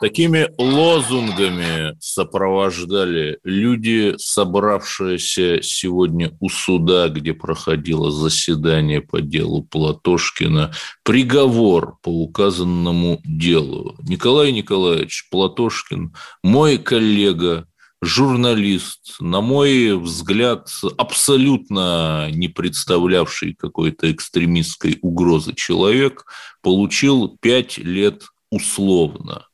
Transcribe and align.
Такими 0.00 0.48
лозунгами 0.56 1.94
сопровождали 2.00 3.38
люди, 3.44 4.14
собравшиеся 4.16 5.60
сегодня 5.62 6.34
у 6.40 6.48
суда, 6.48 7.10
где 7.10 7.34
проходило 7.34 8.10
заседание 8.10 9.02
по 9.02 9.20
делу 9.20 9.62
Платошкина, 9.62 10.72
приговор 11.02 11.98
по 12.02 12.08
указанному 12.08 13.20
делу. 13.24 13.94
Николай 14.08 14.52
Николаевич 14.52 15.28
Платошкин, 15.30 16.14
мой 16.42 16.78
коллега, 16.78 17.66
журналист, 18.00 19.16
на 19.20 19.42
мой 19.42 19.98
взгляд, 19.98 20.70
абсолютно 20.96 22.30
не 22.30 22.48
представлявший 22.48 23.52
какой-то 23.52 24.10
экстремистской 24.10 24.98
угрозы 25.02 25.52
человек, 25.54 26.24
получил 26.62 27.36
пять 27.42 27.76
лет 27.76 28.22
условно. 28.50 29.44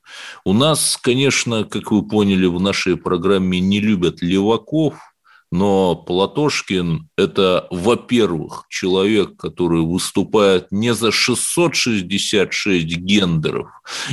У 0.44 0.52
нас, 0.52 0.98
конечно, 1.00 1.64
как 1.64 1.90
вы 1.90 2.06
поняли, 2.06 2.46
в 2.46 2.60
нашей 2.60 2.96
программе 2.96 3.60
не 3.60 3.80
любят 3.80 4.22
леваков, 4.22 4.94
но 5.52 5.94
Платошкин– 5.94 7.08
это, 7.16 7.68
во-первых, 7.70 8.64
человек, 8.68 9.36
который 9.36 9.82
выступает 9.82 10.72
не 10.72 10.92
за 10.92 11.12
666 11.12 12.84
гендеров 12.96 13.68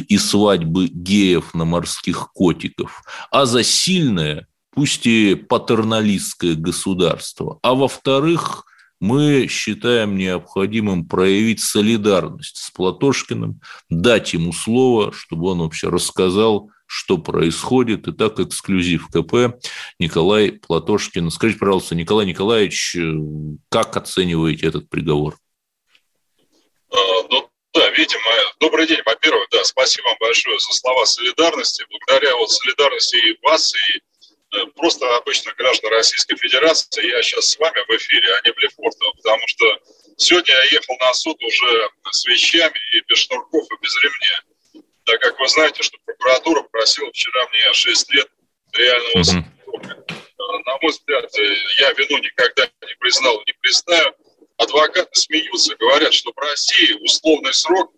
и 0.08 0.18
свадьбы 0.18 0.88
геев 0.88 1.54
на 1.54 1.66
морских 1.66 2.32
котиков, 2.34 3.04
а 3.32 3.46
за 3.46 3.64
сильное, 3.64 4.48
пусть 4.74 5.08
и 5.08 5.36
патерналистское 5.36 6.54
государство. 6.56 7.60
А 7.64 7.74
во-вторых, 7.74 8.66
мы 9.04 9.48
считаем 9.50 10.16
необходимым 10.16 11.06
проявить 11.06 11.60
солидарность 11.60 12.56
с 12.56 12.72
Платошкиным, 12.72 13.60
дать 13.90 14.32
ему 14.32 14.54
слово, 14.54 15.12
чтобы 15.12 15.50
он 15.50 15.60
вообще 15.60 15.90
рассказал, 15.90 16.70
что 16.86 17.18
происходит. 17.18 18.08
Итак, 18.08 18.40
эксклюзив 18.40 19.08
КП 19.08 19.60
Николай 20.00 20.54
Платошкин. 20.54 21.32
Скажите, 21.32 21.60
пожалуйста, 21.60 21.96
Николай 21.96 22.26
Николаевич, 22.26 22.96
как 23.68 23.98
оцениваете 23.98 24.68
этот 24.68 24.90
приговор? 24.90 25.36
А, 26.90 26.96
ну, 27.30 27.50
да, 27.74 27.90
видимо, 27.90 28.22
добрый 28.62 28.88
день, 28.88 29.02
во-первых, 29.06 29.50
да, 29.52 29.66
спасибо 29.66 30.06
вам 30.06 30.18
большое 30.22 30.58
за 30.60 30.72
слова 30.72 31.06
солидарности. 31.06 31.84
Благодаря 31.90 32.38
вот 32.38 32.50
солидарности 32.50 33.18
и 33.18 33.38
вас, 33.42 33.74
и 33.74 34.00
просто 34.76 35.16
обычно 35.18 35.54
граждан 35.58 35.92
Российской 35.92 36.36
Федерации, 36.38 37.08
я 37.10 37.22
сейчас 37.22 37.50
с 37.50 37.58
вами 37.58 37.80
в 37.88 37.98
эфире, 37.98 38.34
а 38.36 38.42
не 38.48 38.54
в 38.54 38.58
Лефортово, 38.58 39.12
потому 39.14 39.42
что 39.48 39.66
сегодня 40.18 40.54
я 40.54 40.64
ехал 40.66 40.96
на 41.00 41.14
суд 41.14 41.42
уже 41.44 41.90
с 42.12 42.26
вещами 42.26 42.80
и 42.96 43.02
без 43.08 43.18
шнурков, 43.20 43.66
и 43.72 43.76
без 43.82 43.96
ремня. 44.04 44.84
Так 45.06 45.20
как 45.22 45.40
вы 45.40 45.48
знаете, 45.48 45.84
что 45.84 45.98
прокуратура 46.06 46.62
просила 46.64 47.10
вчера 47.12 47.48
мне 47.50 47.74
6 47.74 48.14
лет 48.14 48.30
реального 48.74 49.24
срока. 49.24 50.06
На 50.66 50.78
мой 50.82 50.92
взгляд, 50.92 51.26
э, 51.38 51.56
я 51.80 51.92
вину 51.94 52.18
никогда 52.20 52.66
не 52.66 52.96
признал 53.00 53.38
и 53.40 53.44
не 53.48 53.54
признаю. 53.62 54.14
Адвокаты 54.58 55.10
смеются, 55.14 55.76
говорят, 55.76 56.14
что 56.14 56.32
в 56.32 56.38
России 56.38 56.94
условный 57.04 57.54
срок 57.54 57.92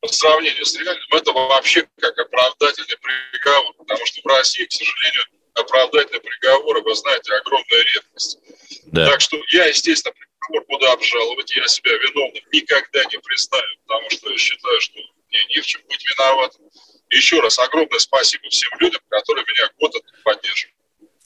по 0.00 0.08
сравнению 0.08 0.64
с 0.64 0.76
реальным, 0.76 1.08
это 1.12 1.32
вообще 1.32 1.86
как 1.98 2.16
оправдательный 2.18 2.96
приговор, 3.32 3.74
потому 3.74 4.06
что 4.06 4.20
в 4.22 4.26
России, 4.26 4.64
к 4.64 4.72
сожалению, 4.72 5.24
оправдательные 5.56 6.20
приговоры, 6.20 6.82
вы 6.82 6.94
знаете, 6.94 7.32
огромная 7.34 7.84
редкость. 7.94 8.38
Да. 8.86 9.10
Так 9.10 9.20
что 9.20 9.36
я, 9.52 9.66
естественно, 9.66 10.14
приговор 10.14 10.66
буду 10.68 10.86
обжаловать. 10.90 11.54
Я 11.56 11.66
себя 11.66 11.92
виновным 11.92 12.42
никогда 12.52 13.04
не 13.04 13.18
признаю, 13.18 13.78
потому 13.86 14.10
что 14.10 14.30
я 14.30 14.38
считаю, 14.38 14.80
что 14.80 14.98
мне 15.30 15.38
не 15.54 15.60
в 15.60 15.66
чем 15.66 15.82
быть 15.88 16.04
виноватым. 16.10 16.64
Еще 17.10 17.40
раз 17.40 17.58
огромное 17.58 17.98
спасибо 17.98 18.48
всем 18.50 18.70
людям, 18.80 19.00
которые 19.08 19.44
меня 19.44 19.70
год 19.78 19.92
поддерживают. 20.24 20.76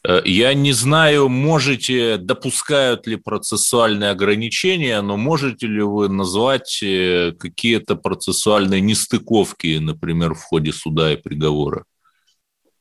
Э, 0.07 0.23
я 0.25 0.55
не 0.55 0.73
знаю, 0.73 1.29
можете, 1.29 2.17
допускают 2.17 3.07
ли 3.07 3.17
процессуальные 3.17 4.11
ограничения, 4.11 5.01
но 5.01 5.17
можете 5.17 5.67
ли 5.67 5.83
вы 5.83 6.09
назвать 6.09 6.83
э, 6.83 7.33
какие-то 7.39 7.97
процессуальные 7.97 8.81
нестыковки, 8.81 9.79
например, 9.79 10.35
в 10.35 10.43
ходе 10.43 10.73
суда 10.73 11.13
и 11.13 11.17
приговора? 11.17 11.85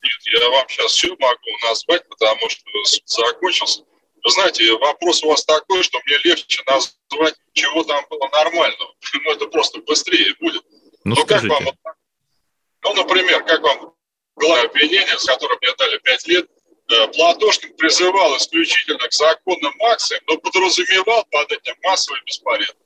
Нет, 0.02 0.42
я 0.42 0.50
вам 0.50 0.68
сейчас 0.70 0.94
все 0.94 1.10
могу 1.10 1.68
назвать, 1.68 2.08
потому 2.08 2.50
что 2.50 2.64
суд 2.86 3.04
закончился. 3.06 3.84
Вы 4.24 4.32
знаете, 4.32 4.72
вопрос 4.78 5.24
у 5.24 5.30
вас 5.30 5.46
такой, 5.46 5.84
что 5.84 6.00
мне 6.06 6.18
легче 6.24 6.62
назвать, 6.66 7.36
чего 7.54 7.84
там 7.84 8.06
было 8.10 8.28
нормального. 8.30 8.94
Ну, 9.14 9.32
это 9.32 9.48
просто 9.48 9.80
быстрее 9.82 10.36
будет. 10.40 10.64
Ну, 11.04 11.16
ну 11.16 11.26
как 11.26 11.44
вам, 11.44 11.66
ну, 12.84 12.94
например, 12.94 13.44
как 13.44 13.62
вам 13.62 13.94
главное 14.36 14.66
обвинение, 14.66 15.18
с 15.18 15.26
которым 15.26 15.58
мне 15.62 15.74
дали 15.78 15.98
5 15.98 16.28
лет, 16.28 16.50
э, 16.90 17.08
Платошкин 17.08 17.76
призывал 17.76 18.38
исключительно 18.38 19.08
к 19.08 19.14
законным 19.14 19.74
акциям, 19.84 20.22
но 20.28 20.38
подразумевал 20.38 21.26
под 21.32 21.52
этим 21.52 21.76
массовый 21.84 22.22
беспорядок. 22.26 22.78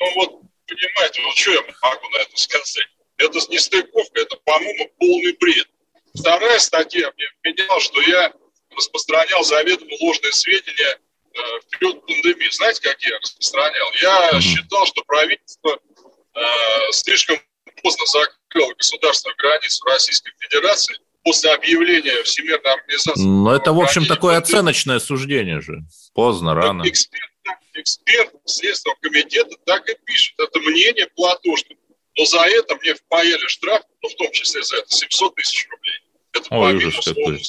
Ну 0.00 0.14
вот, 0.16 0.40
понимаете, 0.66 1.22
вот 1.22 1.36
что 1.36 1.52
я 1.52 1.62
могу 1.62 2.08
на 2.10 2.16
это 2.18 2.36
сказать? 2.36 2.88
Это 3.16 3.38
не 3.48 3.58
стыковка, 3.58 4.20
это, 4.20 4.36
по-моему, 4.44 4.90
полный 4.98 5.32
бред. 5.38 5.68
Вторая 6.16 6.58
статья 6.58 7.12
мне 7.16 7.26
вменяла, 7.42 7.80
что 7.80 8.00
я 8.02 8.32
распространял 8.76 9.42
заведомо 9.44 9.92
ложные 10.00 10.32
сведения 10.32 10.98
э, 11.34 11.38
в 11.60 11.66
период 11.70 12.06
пандемии. 12.06 12.48
Знаете, 12.50 12.80
как 12.82 13.00
я 13.02 13.18
распространял? 13.18 13.88
Я 14.00 14.30
mm-hmm. 14.30 14.40
считал, 14.40 14.86
что 14.86 15.02
правительство 15.04 15.78
э, 16.34 16.40
слишком 16.92 17.38
поздно 17.82 18.06
закрыло 18.06 18.74
государственную 18.74 19.36
границу 19.36 19.84
Российской 19.86 20.32
Федерации 20.38 20.96
после 21.22 21.52
объявления 21.52 22.22
Всемирной 22.22 22.72
организации. 22.72 23.22
Но 23.22 23.54
это, 23.54 23.72
в 23.72 23.80
общем, 23.80 24.06
такое 24.06 24.34
пандемии. 24.34 24.58
оценочное 24.58 24.98
суждение 25.00 25.60
же. 25.60 25.80
Поздно, 26.14 26.54
рано. 26.54 26.82
Эксперт, 26.88 27.30
эксперт 27.74 28.32
Следственного 28.44 28.98
комитета 29.00 29.56
так 29.66 29.88
и 29.88 29.96
пишет. 30.04 30.34
Это 30.38 30.60
мнение 30.60 31.08
Платошкина. 31.16 31.78
Но 32.16 32.24
за 32.24 32.42
это 32.42 32.76
мне 32.76 32.94
впаяли 32.94 33.46
штраф, 33.48 33.82
ну, 34.02 34.08
в 34.08 34.14
том 34.14 34.30
числе 34.30 34.62
за 34.62 34.76
это, 34.76 34.88
700 34.88 35.34
тысяч 35.34 35.66
рублей. 35.68 36.03
Это 36.34 36.46
Ой, 36.50 36.76
ужас 36.76 37.04
какой. 37.04 37.40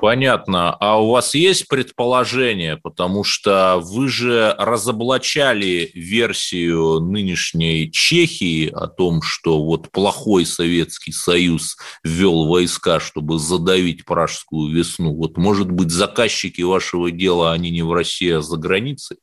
Понятно. 0.00 0.74
А 0.80 0.98
у 0.98 1.10
вас 1.10 1.34
есть 1.34 1.68
предположение, 1.68 2.78
потому 2.78 3.22
что 3.22 3.78
вы 3.82 4.08
же 4.08 4.54
разоблачали 4.56 5.90
версию 5.92 7.00
нынешней 7.00 7.92
Чехии 7.92 8.70
о 8.70 8.86
том, 8.86 9.20
что 9.20 9.62
вот 9.62 9.90
плохой 9.90 10.46
Советский 10.46 11.12
Союз 11.12 11.76
ввел 12.02 12.46
войска, 12.46 12.98
чтобы 12.98 13.38
задавить 13.38 14.06
пражскую 14.06 14.74
весну. 14.74 15.14
Вот, 15.14 15.36
может 15.36 15.70
быть, 15.70 15.90
заказчики 15.90 16.62
вашего 16.62 17.10
дела, 17.10 17.52
они 17.52 17.70
не 17.70 17.82
в 17.82 17.92
России, 17.92 18.30
а 18.30 18.40
за 18.40 18.56
границей? 18.56 19.18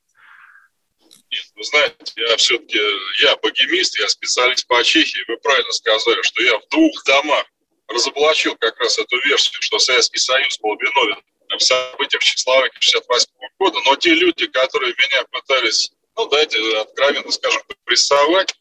Нет, 1.32 1.46
вы 1.56 1.64
знаете, 1.64 2.14
я 2.18 2.38
все-таки, 2.38 2.78
я 3.24 3.36
богемист, 3.42 4.00
я 4.00 4.08
специалист 4.08 4.68
по 4.68 4.84
Чехии. 4.84 5.26
Вы 5.28 5.38
правильно 5.38 5.72
сказали, 5.72 6.22
что 6.22 6.44
я 6.44 6.60
в 6.60 6.70
двух 6.70 7.04
домах 7.04 7.46
разоблачил 7.88 8.56
как 8.56 8.80
раз 8.80 9.00
эту 9.00 9.20
версию, 9.22 9.62
что 9.62 9.80
Советский 9.80 10.20
Союз 10.20 10.60
был 10.60 10.76
виновен 10.78 11.22
в 11.56 11.60
событиях 11.60 12.22
в 12.22 12.26
Чехословакии 12.26 12.80
68 12.80 13.28
года, 13.60 13.80
но 13.86 13.96
те 13.96 14.14
люди, 14.14 14.48
которые 14.48 14.94
меня 14.98 15.24
пытались, 15.32 15.92
ну, 16.16 16.28
дайте 16.28 16.58
откровенно 16.78 17.32
скажем, 17.32 17.62
прессовать, 17.86 18.54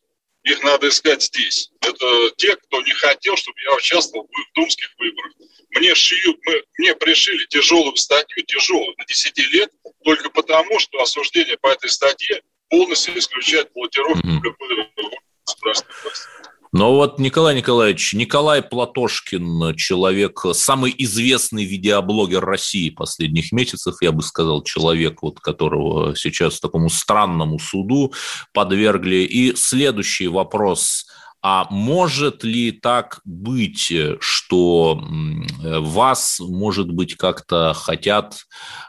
их 0.45 0.63
надо 0.63 0.89
искать 0.89 1.23
здесь. 1.23 1.71
Это 1.81 2.31
те, 2.37 2.55
кто 2.55 2.81
не 2.83 2.93
хотел, 2.93 3.37
чтобы 3.37 3.61
я 3.63 3.75
участвовал 3.75 4.29
в 4.29 4.55
думских 4.55 4.95
выборах. 4.99 5.33
Мне 5.71 5.95
шьют, 5.97 6.39
мы, 6.47 6.63
мне 6.79 6.95
пришили 6.95 7.45
тяжелую 7.47 7.97
статью, 7.97 8.45
тяжелую, 8.45 8.95
на 8.97 9.05
10 9.05 9.39
лет, 9.53 9.73
только 10.05 10.31
потому, 10.31 10.79
что 10.79 11.03
осуждение 11.03 11.59
по 11.59 11.67
этой 11.67 11.91
статье 11.91 12.43
полностью 12.71 13.19
исключает 13.19 13.73
баллотировку 13.73 14.25
mm-hmm. 14.25 14.41
власти. 15.63 15.87
Но 16.77 16.93
вот 16.95 17.19
Николай 17.19 17.57
Николаевич, 17.57 18.13
Николай 18.13 18.61
Платошкин, 18.61 19.75
человек, 19.77 20.45
самый 20.53 20.95
известный 20.99 21.65
видеоблогер 21.65 22.45
России 22.45 22.91
последних 22.91 23.51
месяцев, 23.51 23.95
я 24.03 24.13
бы 24.13 24.23
сказал, 24.23 24.63
человек, 24.63 25.23
вот, 25.23 25.41
которого 25.41 26.15
сейчас 26.15 26.61
такому 26.61 26.91
странному 26.91 27.59
суду 27.59 28.13
подвергли. 28.53 29.25
И 29.25 29.57
следующий 29.57 30.29
вопрос. 30.29 31.07
А 31.41 31.67
может 31.71 32.45
ли 32.45 32.73
так 32.73 33.21
быть, 33.25 33.91
что 34.21 35.03
вас, 35.63 36.39
может 36.41 36.91
быть, 36.91 37.15
как-то 37.15 37.73
хотят 37.73 38.35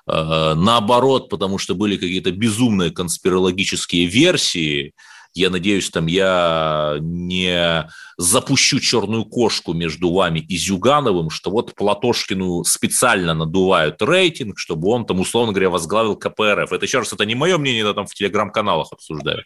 э, 0.07 0.54
наоборот, 0.56 1.30
потому 1.30 1.57
что 1.57 1.74
были 1.74 1.95
какие-то 1.95 2.31
безумные 2.31 2.92
конспирологические 2.92 4.07
версии, 4.07 4.94
я 5.38 5.50
надеюсь, 5.50 5.89
там 5.89 6.07
я 6.07 6.98
не 7.00 7.89
запущу 8.18 8.80
черную 8.80 9.25
кошку 9.25 9.74
между 9.74 10.12
вами 10.12 10.39
и 10.39 10.57
Зюгановым, 10.57 11.30
что 11.30 11.51
вот 11.51 11.75
Платошкину 11.75 12.63
специально 12.63 13.34
надувают 13.34 14.01
рейтинг, 14.01 14.57
чтобы 14.60 14.89
он 14.89 15.06
там, 15.06 15.19
условно 15.19 15.54
говоря, 15.54 15.69
возглавил 15.69 16.16
КПРФ. 16.16 16.72
Это 16.72 16.86
еще 16.86 17.00
раз, 17.00 17.13
это 17.13 17.25
не 17.25 17.36
мое 17.36 17.57
мнение, 17.57 17.84
это 17.84 17.94
там 17.94 18.07
в 18.07 18.13
телеграм-каналах 18.13 18.92
обсуждают. 18.92 19.45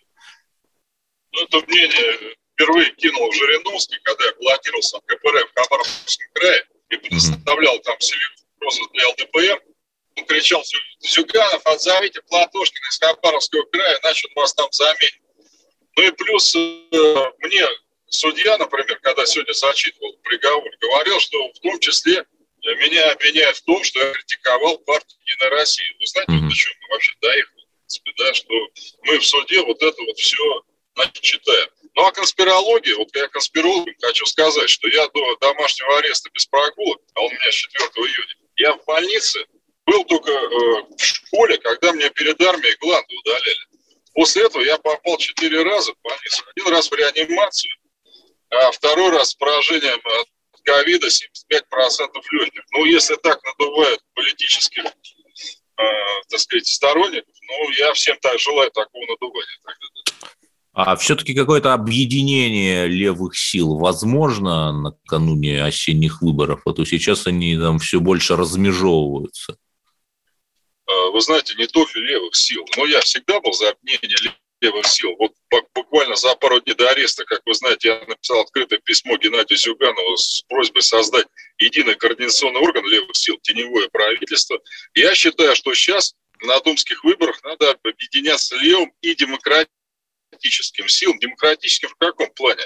Ну, 1.33 1.43
это 1.43 1.61
мнение 1.67 2.35
впервые 2.53 2.91
кинул 2.95 3.31
Жириновский, 3.31 3.97
когда 4.03 4.25
я 4.25 4.33
баллотировался 4.39 4.97
в 4.97 5.01
КПРФ 5.01 5.51
в 5.51 5.59
Хабаровском 5.59 6.27
крае 6.33 6.63
и 6.89 6.97
представлял 6.97 7.79
там 7.79 7.95
угрозу 8.57 8.89
для 8.93 9.07
ЛДПР. 9.09 9.63
Он 10.17 10.25
кричал, 10.25 10.63
Зюганов, 10.99 11.65
отзовите 11.65 12.21
Платошкина 12.23 12.87
из 12.89 12.99
Хабаровского 12.99 13.63
края, 13.71 13.99
иначе 14.03 14.27
он 14.27 14.41
вас 14.41 14.53
там 14.53 14.67
заменит. 14.71 15.20
Ну 15.97 16.03
и 16.03 16.11
плюс 16.11 16.55
э, 16.55 17.31
мне 17.39 17.67
судья, 18.07 18.57
например, 18.57 18.99
когда 19.01 19.25
сегодня 19.25 19.53
зачитывал 19.53 20.13
приговор, 20.23 20.69
говорил, 20.79 21.19
что 21.19 21.51
в 21.53 21.59
том 21.59 21.79
числе 21.79 22.25
меня 22.63 23.11
обвиняют 23.11 23.57
в 23.57 23.63
том, 23.63 23.83
что 23.83 23.99
я 23.99 24.11
критиковал 24.13 24.77
партию 24.79 25.19
Единая 25.25 25.49
Россия. 25.51 25.87
Вы 25.99 26.05
знаете, 26.05 26.31
mm-hmm. 26.33 26.49
до 26.49 26.55
чего 26.55 26.73
мы 26.81 26.87
вообще 26.89 27.13
доехали, 27.21 27.61
в 27.61 27.77
принципе, 27.77 28.11
да, 28.17 28.33
что 28.33 28.53
мы 29.03 29.19
в 29.19 29.25
суде 29.25 29.61
вот 29.63 29.81
это 29.81 30.01
вот 30.03 30.17
все 30.17 30.63
значит, 30.95 31.21
читаем. 31.21 31.69
Ну, 31.95 32.05
а 32.05 32.11
конспирология, 32.11 32.95
вот 32.95 33.13
я 33.15 33.27
конспиролог, 33.27 33.87
хочу 34.01 34.25
сказать, 34.25 34.69
что 34.69 34.87
я 34.87 35.07
до 35.09 35.35
домашнего 35.37 35.97
ареста 35.97 36.29
без 36.33 36.45
прогулок, 36.45 37.01
а 37.15 37.21
он 37.21 37.27
у 37.27 37.31
меня 37.31 37.51
с 37.51 37.55
4 37.55 37.85
июня, 37.85 38.35
я 38.57 38.73
в 38.73 38.85
больнице 38.85 39.45
был 39.85 40.05
только 40.05 40.31
э, 40.31 40.83
в 40.97 41.03
школе, 41.03 41.57
когда 41.57 41.91
мне 41.91 42.09
перед 42.11 42.39
армией 42.41 42.75
гланды 42.79 43.15
удаляли. 43.17 43.67
После 44.21 44.45
этого 44.45 44.61
я 44.61 44.77
попал 44.77 45.17
четыре 45.17 45.63
раза 45.63 45.93
в 45.93 45.95
больницу. 46.03 46.43
Один 46.55 46.71
раз 46.71 46.91
в 46.91 46.93
реанимацию, 46.93 47.71
а 48.51 48.69
второй 48.69 49.09
раз 49.09 49.29
с 49.29 49.33
поражением 49.33 49.99
от 50.19 50.27
ковида 50.63 51.07
75% 51.07 51.09
легких. 52.33 52.61
Ну, 52.71 52.85
если 52.85 53.15
так 53.15 53.39
надувают 53.43 53.99
политических, 54.13 54.83
э, 54.83 55.83
так 56.29 56.39
сказать, 56.39 56.67
сторонников, 56.67 57.33
ну, 57.41 57.71
я 57.71 57.91
всем 57.93 58.15
так 58.21 58.37
желаю 58.37 58.69
такого 58.69 59.03
надувания. 59.07 59.57
А 60.73 60.95
все-таки 60.97 61.33
какое-то 61.33 61.73
объединение 61.73 62.85
левых 62.85 63.35
сил 63.35 63.79
возможно 63.79 64.71
накануне 64.71 65.63
осенних 65.63 66.21
выборов? 66.21 66.61
А 66.65 66.73
то 66.73 66.85
сейчас 66.85 67.25
они 67.25 67.57
там 67.57 67.79
все 67.79 67.99
больше 67.99 68.35
размежевываются. 68.35 69.57
А, 70.91 71.09
вы 71.11 71.21
знаете, 71.21 71.55
не 71.55 71.67
только 71.67 71.99
левых 71.99 72.35
сил, 72.35 72.65
но 72.75 72.85
я 72.85 73.01
всегда 73.01 73.39
был 73.39 73.53
за 73.53 73.69
объединение 73.69 74.35
левых 74.61 74.85
сил. 74.87 75.15
Вот 75.17 75.33
буквально 75.73 76.15
за 76.15 76.35
пару 76.35 76.59
дней 76.61 76.75
до 76.75 76.89
ареста, 76.89 77.23
как 77.25 77.41
вы 77.45 77.53
знаете, 77.53 77.89
я 77.89 78.05
написал 78.05 78.41
открытое 78.41 78.79
письмо 78.79 79.17
Геннадию 79.17 79.57
Зюганову 79.57 80.17
с 80.17 80.43
просьбой 80.47 80.81
создать 80.81 81.25
единый 81.59 81.95
координационный 81.95 82.59
орган 82.59 82.85
левых 82.85 83.15
сил, 83.15 83.39
теневое 83.41 83.89
правительство. 83.89 84.59
Я 84.93 85.15
считаю, 85.15 85.55
что 85.55 85.73
сейчас 85.73 86.13
на 86.41 86.59
думских 86.59 87.03
выборах 87.03 87.41
надо 87.43 87.71
объединяться 87.71 88.55
левым 88.57 88.93
и 89.01 89.15
демократическим 89.15 90.87
силам. 90.87 91.19
Демократическим 91.19 91.89
в 91.89 91.95
каком 91.95 92.31
плане? 92.33 92.63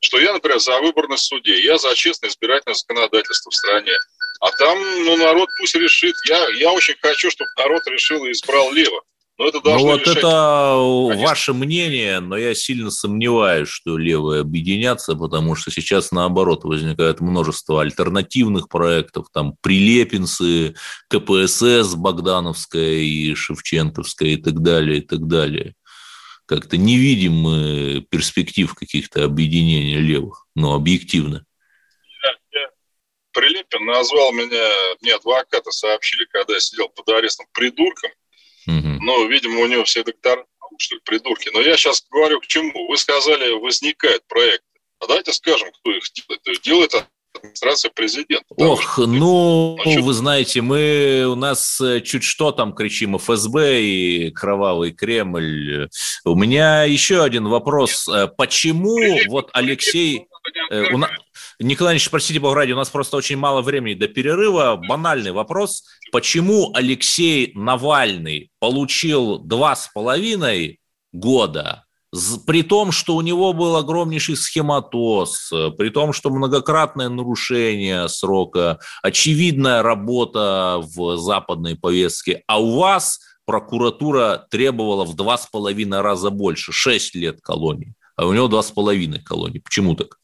Что 0.00 0.20
я, 0.20 0.32
например, 0.32 0.60
за 0.60 0.78
выборность 0.80 1.24
судей, 1.24 1.62
я 1.62 1.78
за 1.78 1.94
честное 1.94 2.30
избирательное 2.30 2.74
законодательство 2.74 3.50
в 3.50 3.54
стране. 3.54 3.92
А 4.40 4.50
там, 4.52 4.78
ну, 5.04 5.16
народ 5.16 5.48
пусть 5.58 5.74
решит. 5.74 6.14
Я, 6.28 6.48
я 6.58 6.70
очень 6.72 6.94
хочу, 7.00 7.30
чтобы 7.30 7.50
народ 7.58 7.82
решил 7.88 8.24
и 8.24 8.32
избрал 8.32 8.72
лево. 8.72 9.02
Но 9.38 9.46
это 9.46 9.60
должно 9.60 9.86
ну, 9.86 9.92
вот 9.92 10.00
решать... 10.00 10.18
это 10.18 11.08
Конечно. 11.10 11.28
ваше 11.28 11.52
мнение, 11.52 12.18
но 12.18 12.36
я 12.36 12.56
сильно 12.56 12.90
сомневаюсь, 12.90 13.68
что 13.68 13.96
левые 13.96 14.40
объединятся, 14.40 15.14
потому 15.14 15.54
что 15.54 15.70
сейчас, 15.70 16.10
наоборот, 16.10 16.64
возникает 16.64 17.20
множество 17.20 17.80
альтернативных 17.80 18.68
проектов, 18.68 19.28
там 19.32 19.54
Прилепинцы, 19.60 20.74
КПСС, 21.08 21.94
Богдановская 21.94 22.94
и 22.94 23.32
Шевченковская 23.34 24.30
и 24.30 24.36
так 24.36 24.60
далее, 24.60 24.98
и 24.98 25.02
так 25.02 25.28
далее. 25.28 25.74
Как-то 26.46 26.76
не 26.76 26.96
видим 26.96 27.34
мы 27.34 28.06
перспектив 28.10 28.74
каких-то 28.74 29.22
объединений 29.22 29.98
левых, 29.98 30.46
но 30.56 30.74
объективно. 30.74 31.44
Прилепин 33.38 33.86
назвал 33.86 34.32
меня, 34.32 34.68
мне 35.00 35.14
адвокаты 35.14 35.70
сообщили, 35.70 36.26
когда 36.32 36.54
я 36.54 36.60
сидел 36.60 36.88
под 36.88 37.08
арестом, 37.08 37.46
придурком. 37.52 38.10
Угу. 38.66 38.98
Но, 39.00 39.24
видимо, 39.26 39.60
у 39.60 39.66
него 39.66 39.84
все 39.84 40.02
доктора, 40.02 40.44
что 40.76 40.96
ли, 40.96 41.00
придурки. 41.04 41.48
Но 41.54 41.60
я 41.60 41.76
сейчас 41.76 42.04
говорю 42.10 42.40
к 42.40 42.48
чему. 42.48 42.88
Вы 42.88 42.96
сказали, 42.96 43.52
возникает 43.52 44.26
проект. 44.26 44.64
А 44.98 45.06
давайте 45.06 45.32
скажем, 45.32 45.70
кто 45.70 45.92
их 45.92 46.02
делает. 46.12 46.62
Делает 46.62 46.94
администрация 47.32 47.92
президента. 47.92 48.46
Ох, 48.56 48.94
что, 48.94 49.06
ну, 49.06 49.78
ну 49.84 50.02
вы 50.02 50.12
знаете, 50.14 50.60
мы 50.60 51.24
у 51.28 51.36
нас 51.36 51.80
э, 51.80 52.00
чуть 52.00 52.24
что 52.24 52.50
там 52.50 52.72
кричим 52.72 53.16
ФСБ 53.18 53.82
и 53.82 54.30
кровавый 54.32 54.90
Кремль. 54.90 55.88
У 56.24 56.34
меня 56.34 56.82
еще 56.82 57.22
один 57.22 57.46
вопрос. 57.46 58.08
Э, 58.08 58.26
почему 58.26 58.96
Прилепин, 58.96 59.30
вот 59.30 59.50
Алексей... 59.52 60.26
Прилепин, 60.70 60.94
у 60.94 60.98
нас, 60.98 61.10
Николай 61.60 61.94
Ильич, 61.94 62.08
простите, 62.08 62.38
бог 62.38 62.54
ради, 62.54 62.70
у 62.70 62.76
нас 62.76 62.88
просто 62.88 63.16
очень 63.16 63.36
мало 63.36 63.62
времени 63.62 63.94
до 63.94 64.06
перерыва. 64.06 64.80
Банальный 64.88 65.32
вопрос. 65.32 65.82
Почему 66.12 66.70
Алексей 66.72 67.52
Навальный 67.56 68.52
получил 68.60 69.38
два 69.38 69.74
с 69.74 69.90
половиной 69.92 70.78
года, 71.12 71.84
при 72.46 72.62
том, 72.62 72.92
что 72.92 73.16
у 73.16 73.22
него 73.22 73.52
был 73.52 73.74
огромнейший 73.74 74.36
схематоз, 74.36 75.52
при 75.76 75.90
том, 75.90 76.12
что 76.12 76.30
многократное 76.30 77.08
нарушение 77.08 78.08
срока, 78.08 78.78
очевидная 79.02 79.82
работа 79.82 80.80
в 80.80 81.16
западной 81.16 81.74
повестке, 81.74 82.44
а 82.46 82.60
у 82.60 82.76
вас 82.78 83.18
прокуратура 83.46 84.46
требовала 84.48 85.04
в 85.04 85.16
два 85.16 85.36
с 85.36 85.46
половиной 85.46 86.02
раза 86.02 86.30
больше, 86.30 86.70
шесть 86.70 87.16
лет 87.16 87.40
колонии, 87.40 87.94
а 88.14 88.26
у 88.26 88.32
него 88.32 88.46
два 88.46 88.62
с 88.62 88.70
половиной 88.70 89.20
колонии. 89.20 89.58
Почему 89.58 89.96
так? 89.96 90.18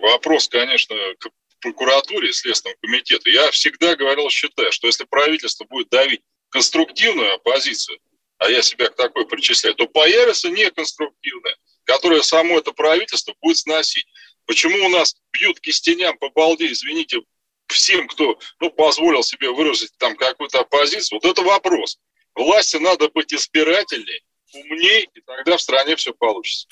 Вопрос, 0.00 0.48
конечно, 0.48 0.96
к 1.18 1.28
прокуратуре 1.60 2.30
и 2.30 2.32
Следственному 2.32 2.78
комитету. 2.80 3.30
Я 3.30 3.50
всегда 3.50 3.94
говорил, 3.96 4.28
считаю, 4.30 4.72
что 4.72 4.86
если 4.86 5.04
правительство 5.04 5.64
будет 5.64 5.88
давить 5.90 6.22
конструктивную 6.50 7.34
оппозицию, 7.34 7.98
а 8.38 8.50
я 8.50 8.62
себя 8.62 8.88
к 8.88 8.96
такой 8.96 9.26
причисляю, 9.26 9.76
то 9.76 9.86
появится 9.86 10.48
неконструктивная, 10.48 11.56
которая 11.84 12.22
само 12.22 12.58
это 12.58 12.72
правительство 12.72 13.34
будет 13.40 13.58
сносить. 13.58 14.06
Почему 14.46 14.86
у 14.86 14.88
нас 14.88 15.14
бьют 15.32 15.60
кистеням 15.60 16.16
по 16.18 16.30
балде, 16.30 16.72
извините, 16.72 17.20
всем, 17.66 18.08
кто 18.08 18.38
ну, 18.58 18.70
позволил 18.70 19.22
себе 19.22 19.50
выразить 19.50 19.92
там 19.98 20.16
какую-то 20.16 20.60
оппозицию, 20.60 21.20
вот 21.22 21.30
это 21.30 21.42
вопрос. 21.42 21.98
Власти 22.34 22.76
надо 22.76 23.08
быть 23.10 23.32
избирательней, 23.32 24.24
умней, 24.54 25.08
и 25.14 25.20
тогда 25.20 25.56
в 25.56 25.62
стране 25.62 25.96
все 25.96 26.12
получится. 26.14 26.66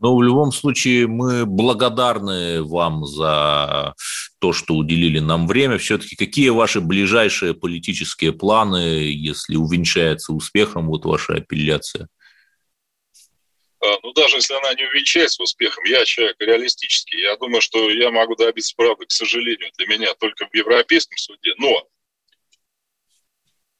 Но 0.00 0.16
в 0.16 0.22
любом 0.22 0.52
случае 0.52 1.08
мы 1.08 1.44
благодарны 1.44 2.62
вам 2.62 3.04
за 3.04 3.94
то, 4.38 4.52
что 4.52 4.74
уделили 4.74 5.18
нам 5.18 5.48
время. 5.48 5.78
Все-таки 5.78 6.14
какие 6.14 6.50
ваши 6.50 6.80
ближайшие 6.80 7.54
политические 7.54 8.32
планы, 8.32 9.10
если 9.10 9.56
увенчается 9.56 10.32
успехом 10.32 10.86
вот 10.86 11.04
ваша 11.04 11.34
апелляция? 11.34 12.08
А, 13.80 13.86
ну, 14.02 14.12
даже 14.12 14.36
если 14.36 14.54
она 14.54 14.74
не 14.74 14.84
увенчается 14.84 15.42
успехом, 15.42 15.84
я 15.84 16.04
человек 16.04 16.36
реалистический. 16.38 17.20
Я 17.20 17.36
думаю, 17.36 17.60
что 17.60 17.90
я 17.90 18.10
могу 18.10 18.36
добиться 18.36 18.74
правды, 18.76 19.06
к 19.06 19.12
сожалению, 19.12 19.70
для 19.76 19.86
меня 19.86 20.14
только 20.14 20.46
в 20.46 20.54
Европейском 20.54 21.16
суде. 21.16 21.54
Но 21.58 21.88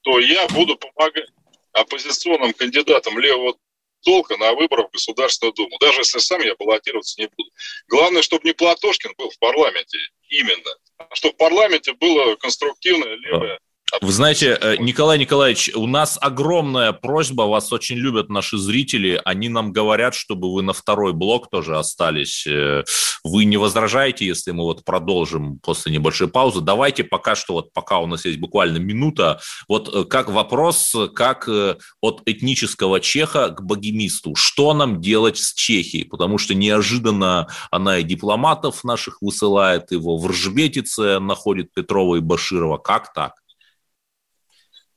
то 0.02 0.18
я 0.18 0.48
буду 0.48 0.76
помогать 0.76 1.28
оппозиционным 1.72 2.52
кандидатам 2.54 3.18
левого 3.18 3.56
толка 4.02 4.36
на 4.36 4.54
выборах 4.54 4.88
в 4.88 4.92
Государственную 4.92 5.54
Думу, 5.54 5.76
даже 5.80 6.00
если 6.00 6.18
сам 6.18 6.40
я 6.40 6.54
баллотироваться 6.56 7.20
не 7.20 7.28
буду. 7.28 7.50
Главное, 7.88 8.22
чтобы 8.22 8.46
не 8.46 8.52
Платошкин 8.52 9.14
был 9.16 9.30
в 9.30 9.38
парламенте 9.38 9.98
именно, 10.28 10.70
а 10.98 11.14
чтобы 11.14 11.34
в 11.34 11.38
парламенте 11.38 11.92
было 11.92 12.36
конструктивное 12.36 13.16
левое 13.16 13.58
Вы 14.02 14.12
знаете, 14.12 14.58
э, 14.60 14.76
Николай 14.76 15.18
Николаевич, 15.18 15.70
у 15.74 15.86
нас 15.86 16.18
огромная 16.20 16.92
просьба, 16.92 17.42
вас 17.42 17.72
очень 17.72 17.96
любят 17.96 18.28
наши 18.28 18.58
зрители, 18.58 19.20
они 19.24 19.48
нам 19.48 19.72
говорят, 19.72 20.14
чтобы 20.14 20.52
вы 20.52 20.62
на 20.62 20.74
второй 20.74 21.14
блок 21.14 21.48
тоже 21.50 21.78
остались. 21.78 22.46
Э, 22.46 22.84
вы 23.24 23.46
не 23.46 23.56
возражаете, 23.56 24.26
если 24.26 24.50
мы 24.50 24.64
вот 24.64 24.84
продолжим 24.84 25.58
после 25.60 25.90
небольшой 25.90 26.28
паузы? 26.28 26.60
Давайте 26.60 27.02
пока 27.02 27.34
что, 27.34 27.54
вот 27.54 27.72
пока 27.72 27.98
у 27.98 28.06
нас 28.06 28.26
есть 28.26 28.38
буквально 28.38 28.76
минута, 28.76 29.40
вот 29.68 29.88
э, 29.92 30.04
как 30.04 30.28
вопрос, 30.28 30.94
как 31.14 31.48
от 31.48 32.22
этнического 32.26 33.00
чеха 33.00 33.48
к 33.48 33.62
богемисту. 33.62 34.34
Что 34.34 34.74
нам 34.74 35.00
делать 35.00 35.38
с 35.38 35.54
Чехией? 35.54 36.04
Потому 36.04 36.36
что 36.36 36.54
неожиданно 36.54 37.48
она 37.70 37.98
и 37.98 38.02
дипломатов 38.02 38.84
наших 38.84 39.22
высылает, 39.22 39.92
его 39.92 40.18
в 40.18 40.26
Ржбетице 40.26 41.20
находит 41.20 41.72
Петрова 41.72 42.16
и 42.16 42.20
Баширова. 42.20 42.76
Как 42.76 43.14
так? 43.14 43.32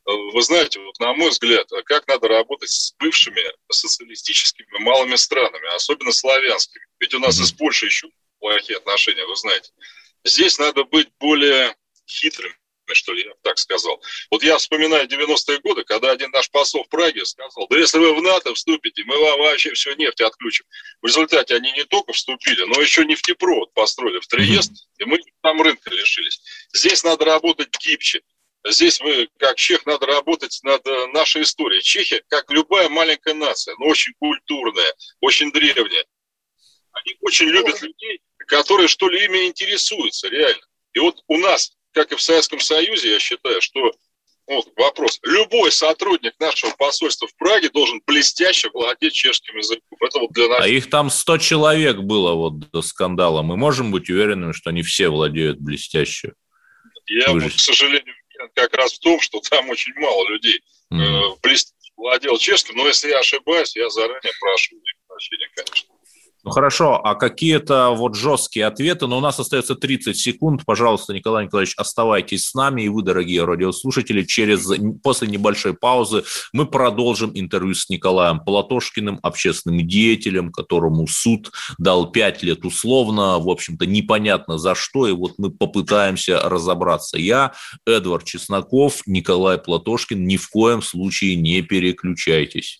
Вы 0.05 0.41
знаете, 0.41 0.79
вот 0.79 0.99
на 0.99 1.13
мой 1.13 1.29
взгляд, 1.29 1.67
как 1.85 2.07
надо 2.07 2.27
работать 2.27 2.69
с 2.69 2.93
бывшими 2.97 3.43
социалистическими 3.71 4.79
малыми 4.79 5.15
странами, 5.15 5.75
особенно 5.75 6.11
славянскими. 6.11 6.85
Ведь 6.99 7.13
у 7.13 7.19
нас 7.19 7.39
mm-hmm. 7.39 7.43
и 7.43 7.47
с 7.47 7.51
Польшей 7.51 7.87
еще 7.87 8.07
плохие 8.39 8.77
отношения, 8.77 9.25
вы 9.25 9.35
знаете. 9.35 9.71
Здесь 10.23 10.57
надо 10.57 10.83
быть 10.85 11.09
более 11.19 11.75
хитрым, 12.07 12.53
что 12.93 13.13
ли, 13.13 13.23
я 13.23 13.33
так 13.43 13.57
сказал. 13.57 14.01
Вот 14.31 14.43
я 14.43 14.57
вспоминаю 14.57 15.07
90-е 15.07 15.59
годы, 15.59 15.83
когда 15.83 16.11
один 16.11 16.31
наш 16.31 16.49
посол 16.49 16.83
в 16.83 16.89
Праге 16.89 17.25
сказал, 17.25 17.67
да 17.69 17.77
если 17.77 17.99
вы 17.99 18.15
в 18.15 18.21
НАТО 18.21 18.53
вступите, 18.53 19.03
мы 19.05 19.17
вам 19.19 19.39
вообще 19.39 19.73
всю 19.73 19.95
нефть 19.95 20.21
отключим. 20.21 20.65
В 21.01 21.05
результате 21.05 21.55
они 21.55 21.71
не 21.71 21.85
только 21.85 22.13
вступили, 22.13 22.63
но 22.63 22.81
еще 22.81 23.05
нефтепровод 23.05 23.73
построили 23.73 24.19
в 24.19 24.27
Триест, 24.27 24.71
mm-hmm. 24.71 25.03
и 25.03 25.05
мы 25.05 25.19
там 25.41 25.61
рынка 25.61 25.89
лишились. 25.91 26.41
Здесь 26.73 27.03
надо 27.03 27.25
работать 27.25 27.69
гибче. 27.79 28.21
Здесь 28.67 29.01
мы, 29.01 29.27
как 29.37 29.55
чех, 29.55 29.85
надо 29.85 30.05
работать 30.05 30.59
над 30.63 30.85
э, 30.85 31.07
нашей 31.07 31.41
историей. 31.41 31.81
Чехия, 31.81 32.21
как 32.27 32.51
любая 32.51 32.89
маленькая 32.89 33.33
нация, 33.33 33.75
но 33.79 33.87
очень 33.87 34.13
культурная, 34.19 34.93
очень 35.19 35.51
древняя. 35.51 36.05
Они 36.91 37.15
очень 37.21 37.47
любят 37.47 37.81
людей, 37.81 38.21
которые 38.47 38.87
что 38.87 39.09
ли 39.09 39.25
ими 39.25 39.47
интересуются, 39.47 40.27
реально. 40.27 40.61
И 40.93 40.99
вот 40.99 41.23
у 41.27 41.37
нас, 41.37 41.71
как 41.91 42.11
и 42.11 42.15
в 42.15 42.21
Советском 42.21 42.59
Союзе, 42.59 43.11
я 43.11 43.19
считаю, 43.19 43.61
что 43.61 43.93
вот 44.47 44.67
вопрос. 44.75 45.19
Любой 45.23 45.71
сотрудник 45.71 46.33
нашего 46.39 46.71
посольства 46.71 47.27
в 47.27 47.35
Праге 47.37 47.69
должен 47.69 48.01
блестяще 48.05 48.69
владеть 48.73 49.13
чешским 49.13 49.57
языком. 49.57 49.97
Это 50.01 50.19
вот 50.19 50.31
для 50.33 50.47
нас. 50.49 50.61
А 50.61 50.67
их 50.67 50.89
там 50.89 51.09
100 51.09 51.37
человек 51.37 51.97
было 51.97 52.33
вот 52.33 52.59
до 52.71 52.81
скандала. 52.81 53.41
Мы 53.41 53.55
можем 53.55 53.91
быть 53.91 54.09
уверенными, 54.09 54.51
что 54.51 54.69
они 54.69 54.83
все 54.83 55.09
владеют 55.09 55.59
блестяще? 55.59 56.33
Я, 57.07 57.31
вот, 57.31 57.43
к 57.43 57.59
сожалению, 57.59 58.13
как 58.53 58.75
раз 58.75 58.93
в 58.93 58.99
том, 58.99 59.19
что 59.19 59.39
там 59.39 59.69
очень 59.69 59.93
мало 59.95 60.27
людей 60.29 60.61
mm-hmm. 60.93 61.37
владел 61.95 62.37
чешским, 62.37 62.75
но 62.75 62.87
если 62.87 63.09
я 63.09 63.19
ошибаюсь, 63.19 63.75
я 63.75 63.89
заранее 63.89 64.33
прошу 64.39 64.75
прощения, 65.07 65.49
конечно. 65.55 65.90
Ну 66.43 66.49
хорошо, 66.49 66.99
а 67.03 67.13
какие-то 67.13 67.91
вот 67.91 68.15
жесткие 68.15 68.65
ответы, 68.65 69.05
но 69.05 69.19
у 69.19 69.21
нас 69.21 69.39
остается 69.39 69.75
30 69.75 70.17
секунд. 70.17 70.63
Пожалуйста, 70.65 71.13
Николай 71.13 71.45
Николаевич, 71.45 71.75
оставайтесь 71.77 72.47
с 72.47 72.55
нами, 72.55 72.81
и 72.81 72.89
вы, 72.89 73.03
дорогие 73.03 73.45
радиослушатели, 73.45 74.23
через, 74.23 74.67
после 75.03 75.27
небольшой 75.27 75.75
паузы 75.75 76.23
мы 76.51 76.65
продолжим 76.65 77.31
интервью 77.35 77.75
с 77.75 77.89
Николаем 77.89 78.39
Платошкиным, 78.39 79.19
общественным 79.21 79.87
деятелем, 79.87 80.51
которому 80.51 81.05
суд 81.05 81.51
дал 81.77 82.11
5 82.11 82.41
лет 82.41 82.65
условно, 82.65 83.37
в 83.37 83.47
общем-то, 83.47 83.85
непонятно 83.85 84.57
за 84.57 84.73
что, 84.73 85.07
и 85.07 85.11
вот 85.11 85.33
мы 85.37 85.51
попытаемся 85.51 86.39
разобраться. 86.49 87.19
Я, 87.19 87.53
Эдвард 87.85 88.25
Чесноков, 88.25 89.01
Николай 89.05 89.59
Платошкин, 89.59 90.25
ни 90.25 90.37
в 90.37 90.49
коем 90.49 90.81
случае 90.81 91.35
не 91.35 91.61
переключайтесь. 91.61 92.79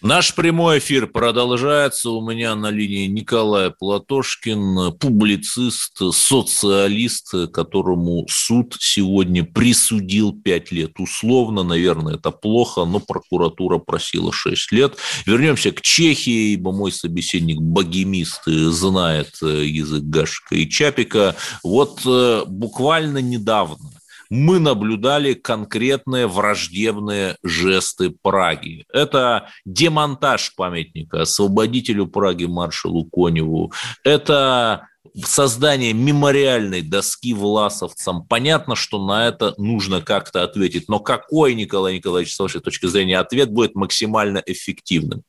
Наш 0.00 0.32
прямой 0.36 0.78
эфир 0.78 1.08
продолжается. 1.08 2.10
У 2.10 2.20
меня 2.20 2.54
на 2.54 2.70
линии 2.70 3.08
Николай 3.08 3.72
Платошкин, 3.72 4.92
публицист, 4.92 6.00
социалист, 6.12 7.34
которому 7.52 8.24
суд 8.30 8.76
сегодня 8.78 9.42
присудил 9.42 10.32
5 10.32 10.70
лет 10.70 11.00
условно. 11.00 11.64
Наверное, 11.64 12.14
это 12.14 12.30
плохо, 12.30 12.84
но 12.84 13.00
прокуратура 13.00 13.78
просила 13.78 14.32
6 14.32 14.70
лет. 14.70 14.96
Вернемся 15.26 15.72
к 15.72 15.80
Чехии, 15.80 16.52
ибо 16.52 16.70
мой 16.70 16.92
собеседник 16.92 17.60
богемист 17.60 18.42
знает 18.46 19.34
язык 19.42 20.04
Гашика 20.04 20.54
и 20.54 20.68
Чапика. 20.68 21.34
Вот 21.64 22.02
э, 22.06 22.44
буквально 22.46 23.18
недавно 23.18 23.97
мы 24.30 24.58
наблюдали 24.58 25.34
конкретные 25.34 26.26
враждебные 26.26 27.36
жесты 27.42 28.10
Праги. 28.10 28.84
Это 28.92 29.50
демонтаж 29.64 30.54
памятника 30.54 31.22
освободителю 31.22 32.06
Праги 32.06 32.44
маршалу 32.44 33.04
Коневу. 33.06 33.72
Это 34.04 34.88
создание 35.24 35.92
мемориальной 35.92 36.82
доски 36.82 37.32
власовцам. 37.32 38.26
Понятно, 38.26 38.76
что 38.76 39.04
на 39.04 39.26
это 39.26 39.54
нужно 39.56 40.02
как-то 40.02 40.42
ответить. 40.44 40.88
Но 40.88 41.00
какой, 41.00 41.54
Николай 41.54 41.94
Николаевич, 41.96 42.34
с 42.34 42.38
вашей 42.38 42.60
точки 42.60 42.86
зрения, 42.86 43.18
ответ 43.18 43.50
будет 43.50 43.74
максимально 43.74 44.42
эффективным? 44.44 45.22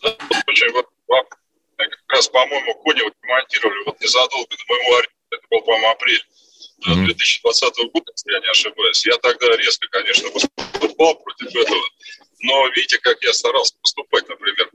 Как 0.00 0.18
раз, 2.08 2.28
по-моему, 2.28 2.74
Конева 2.84 3.10
демонтировали 3.22 3.84
вот 3.86 4.00
незадолго 4.00 4.48
до 4.50 4.64
моего 4.68 4.96
ареста. 4.96 5.14
Это 5.30 5.42
был, 5.50 5.60
по-моему, 5.62 5.88
апрель 5.88 6.24
2020 6.84 7.76
года, 7.92 8.12
если 8.12 8.32
я 8.32 8.40
не 8.40 8.50
ошибаюсь. 8.50 9.06
Я 9.06 9.16
тогда 9.18 9.56
резко, 9.56 9.88
конечно, 9.88 10.28
выступал 10.30 11.14
против 11.16 11.54
этого. 11.54 11.82
Но 12.40 12.68
видите, 12.68 12.98
как 12.98 13.22
я 13.22 13.32
старался 13.32 13.74
поступать, 13.80 14.28
например. 14.28 14.70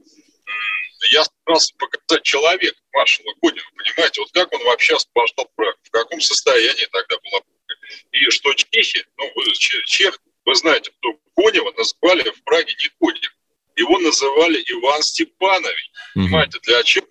Я 1.12 1.24
старался 1.24 1.74
показать 1.78 2.24
человека 2.24 2.78
маршала 2.94 3.34
Конева, 3.42 3.68
понимаете, 3.76 4.22
вот 4.22 4.32
как 4.32 4.52
он 4.54 4.64
вообще 4.64 4.96
освобождал 4.96 5.50
Прагу, 5.56 5.78
в 5.84 5.92
каком 5.92 6.20
состоянии 6.20 6.88
тогда 6.92 7.18
была 7.24 7.42
И 8.12 8.30
что 8.32 8.54
чехи, 8.54 9.06
ну, 9.18 9.32
вы, 9.36 9.54
чех, 9.54 10.20
вы 10.46 10.56
знаете, 10.56 10.92
что 10.98 11.20
Конева 11.36 11.72
называли 11.74 12.30
в 12.32 12.44
Праге 12.44 12.76
не 12.80 12.90
Конев, 13.00 13.36
его 13.76 14.00
называли 14.00 14.64
Иван 14.68 15.04
Степанович, 15.04 15.92
понимаете, 16.16 16.60
для 16.64 16.84
чего? 16.84 17.06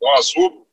Ну, 0.00 0.12
особо, 0.14 0.66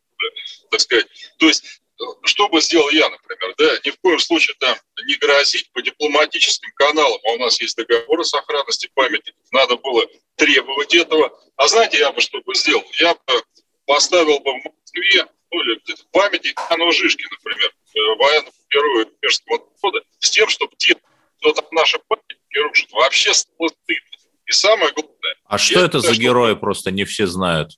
так 0.71 0.79
сказать. 0.79 1.07
То 1.37 1.47
есть 1.47 1.78
что 2.23 2.47
бы 2.49 2.61
сделал 2.61 2.89
я, 2.89 3.09
например, 3.09 3.53
да, 3.57 3.79
ни 3.85 3.89
в 3.91 3.99
коем 3.99 4.19
случае 4.19 4.55
там 4.59 4.77
не 5.05 5.15
грозить 5.15 5.71
по 5.71 5.81
дипломатическим 5.81 6.71
каналам, 6.75 7.19
а 7.25 7.31
у 7.31 7.37
нас 7.39 7.59
есть 7.61 7.75
договоры 7.75 8.23
с 8.23 8.33
охранностью 8.33 8.89
памятников, 8.93 9.41
надо 9.51 9.75
было 9.77 10.05
требовать 10.35 10.93
этого. 10.93 11.37
А 11.57 11.67
знаете, 11.67 11.99
я 11.99 12.11
бы 12.11 12.21
что 12.21 12.41
бы 12.41 12.55
сделал? 12.55 12.83
Я 12.99 13.13
бы 13.13 13.43
поставил 13.85 14.39
бы 14.39 14.51
в 14.51 14.63
Москве, 14.63 15.25
ну, 15.51 15.61
или 15.61 15.79
где-то 15.83 16.03
памятник 16.11 16.59
Ану 16.69 16.91
Жишки, 16.91 17.25
например, 17.29 17.69
э, 17.69 17.99
военному 18.17 18.53
герою 18.69 19.05
Пежского 19.19 19.67
народа, 19.81 20.05
с 20.19 20.29
тем, 20.29 20.47
чтобы 20.47 20.75
те, 20.77 20.95
кто 21.39 21.53
там 21.53 21.65
наши 21.71 21.99
памятники 22.07 22.57
рушит, 22.57 22.91
вообще 22.91 23.33
стало 23.33 23.69
стыдно. 23.69 24.17
И 24.45 24.51
самое 24.51 24.91
главное... 24.93 25.35
А 25.45 25.57
что 25.57 25.83
это 25.83 25.99
за 25.99 26.15
герои, 26.15 26.53
просто 26.53 26.91
не 26.91 27.05
все 27.05 27.27
знают? 27.27 27.71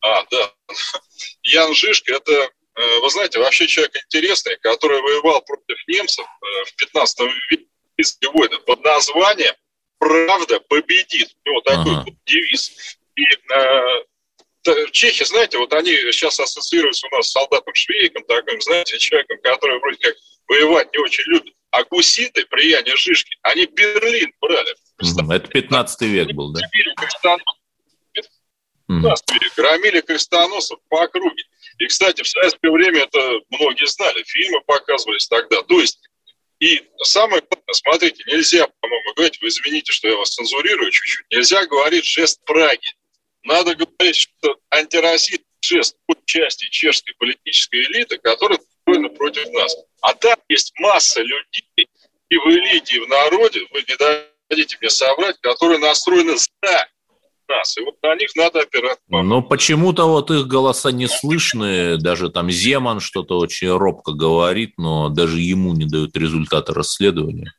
А, 0.00 0.24
да. 0.30 0.52
Ян 1.42 1.74
Жишка– 1.74 2.14
это, 2.14 2.50
вы 3.00 3.10
знаете, 3.10 3.38
вообще 3.38 3.66
человек 3.66 3.96
интересный, 3.96 4.56
который 4.58 5.00
воевал 5.00 5.42
против 5.42 5.76
немцев 5.88 6.24
э, 6.24 6.64
в 6.66 6.76
15 6.76 7.20
веке 7.50 8.28
войны 8.34 8.58
под 8.58 8.84
названием 8.84 9.54
«Правда 9.98 10.60
победит». 10.60 11.34
У 11.44 11.48
него 11.48 11.60
такой 11.62 11.94
ага. 11.94 12.06
девиз. 12.26 12.98
И 13.16 13.24
э, 13.24 14.04
чехи, 14.92 15.24
знаете, 15.24 15.56
вот 15.58 15.72
они 15.72 15.90
сейчас 16.12 16.38
ассоциируются 16.38 17.06
у 17.10 17.16
нас 17.16 17.28
с 17.28 17.32
солдатом 17.32 17.74
Швейком, 17.74 18.24
таким, 18.24 18.60
знаете, 18.60 18.98
человеком, 18.98 19.38
который 19.42 19.78
вроде 19.80 19.98
как 19.98 20.14
воевать 20.48 20.92
не 20.92 20.98
очень 20.98 21.24
любит. 21.26 21.54
А 21.70 21.82
гуситы 21.84 22.44
при 22.46 22.70
Яне 22.70 22.94
Жишке, 22.96 23.36
они 23.42 23.66
Берлин 23.66 24.32
брали. 24.40 24.74
Это 24.98 25.48
15 25.48 26.02
век 26.02 26.32
был, 26.32 26.52
да? 26.52 26.60
15 28.88 29.30
век. 29.32 29.52
Громили 29.56 30.00
крестоносов 30.00 30.78
по 30.88 31.02
округе. 31.02 31.44
И, 31.78 31.86
кстати, 31.86 32.22
в 32.22 32.28
советское 32.28 32.70
время 32.70 33.02
это 33.02 33.40
многие 33.50 33.86
знали. 33.86 34.22
Фильмы 34.24 34.60
показывались 34.62 35.26
тогда. 35.26 35.62
То 35.62 35.80
есть 35.80 35.98
и 36.58 36.82
самое 37.02 37.42
главное, 37.42 37.74
смотрите, 37.74 38.24
нельзя, 38.26 38.66
по-моему, 38.80 39.14
говорить, 39.14 39.40
вы 39.42 39.48
извините, 39.48 39.92
что 39.92 40.08
я 40.08 40.16
вас 40.16 40.30
цензурирую 40.30 40.90
чуть-чуть, 40.90 41.26
нельзя 41.30 41.66
говорить 41.66 42.06
жест 42.06 42.40
Праги. 42.46 42.94
Надо 43.42 43.74
говорить, 43.74 44.16
что 44.16 44.58
антироссийский 44.70 45.44
жест 45.62 45.96
части 46.24 46.68
чешской 46.70 47.14
политической 47.18 47.82
элиты, 47.84 48.18
которая 48.18 48.58
настроена 48.58 49.08
против 49.10 49.48
нас. 49.52 49.76
А 50.00 50.14
там 50.14 50.36
есть 50.48 50.72
масса 50.78 51.22
людей 51.22 51.88
и 52.28 52.36
в 52.36 52.46
элите, 52.48 52.96
и 52.96 53.00
в 53.00 53.08
народе, 53.08 53.60
вы 53.72 53.84
не 53.86 53.96
дадите 53.96 54.78
мне 54.80 54.90
соврать, 54.90 55.40
которые 55.40 55.78
настроены 55.78 56.36
за 56.36 56.88
нас. 57.48 57.76
И 57.76 57.80
вот 57.82 57.96
на 58.02 58.14
них 58.16 58.34
надо 58.36 58.60
опираться. 58.60 59.02
Но 59.08 59.42
почему-то 59.42 60.06
вот 60.06 60.30
их 60.30 60.46
голоса 60.46 60.92
не 60.92 61.06
слышны. 61.06 61.96
Даже 61.96 62.30
там 62.30 62.50
Земан 62.50 63.00
что-то 63.00 63.38
очень 63.38 63.70
робко 63.70 64.12
говорит, 64.12 64.74
но 64.76 65.08
даже 65.08 65.40
ему 65.40 65.72
не 65.74 65.86
дают 65.86 66.16
результаты 66.16 66.72
расследования. 66.72 67.52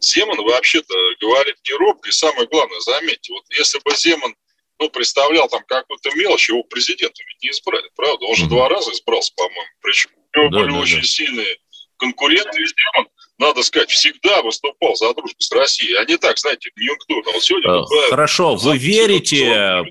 Земан 0.00 0.38
вообще-то 0.38 0.94
говорит 1.20 1.56
не 1.68 1.76
робко. 1.78 2.08
И 2.08 2.12
самое 2.12 2.46
главное, 2.48 2.80
заметьте, 2.80 3.32
вот 3.32 3.44
если 3.50 3.80
бы 3.84 3.94
Земан 3.96 4.34
ну, 4.80 4.90
представлял 4.90 5.48
там 5.48 5.62
какую-то 5.66 6.10
мелочь, 6.16 6.48
его 6.48 6.62
президентом 6.64 7.24
ведь 7.26 7.42
не 7.42 7.50
избрали, 7.50 7.88
правда? 7.94 8.26
Он 8.26 8.34
же 8.34 8.44
mm-hmm. 8.44 8.48
два 8.48 8.68
раза 8.68 8.92
избрался, 8.92 9.32
по-моему. 9.36 9.72
Причем 9.80 10.10
у 10.14 10.40
него 10.40 10.50
да, 10.50 10.58
были 10.58 10.72
да, 10.72 10.78
очень 10.78 11.00
да. 11.00 11.06
сильные 11.06 11.56
конкуренты, 11.96 12.60
и 12.60 12.66
Земан 12.66 13.08
надо 13.38 13.62
сказать, 13.62 13.90
всегда 13.90 14.42
выступал 14.42 14.94
за 14.94 15.12
дружбу 15.12 15.40
с 15.40 15.50
Россией, 15.50 15.94
а 15.94 16.04
не 16.04 16.16
так, 16.16 16.38
знаете, 16.38 16.70
конъюнктурно. 16.74 17.32
Вот 17.32 17.42
сегодня 17.42 17.70
э, 17.70 18.10
Хорошо, 18.10 18.54
вы 18.54 18.78
верите, 18.78 19.84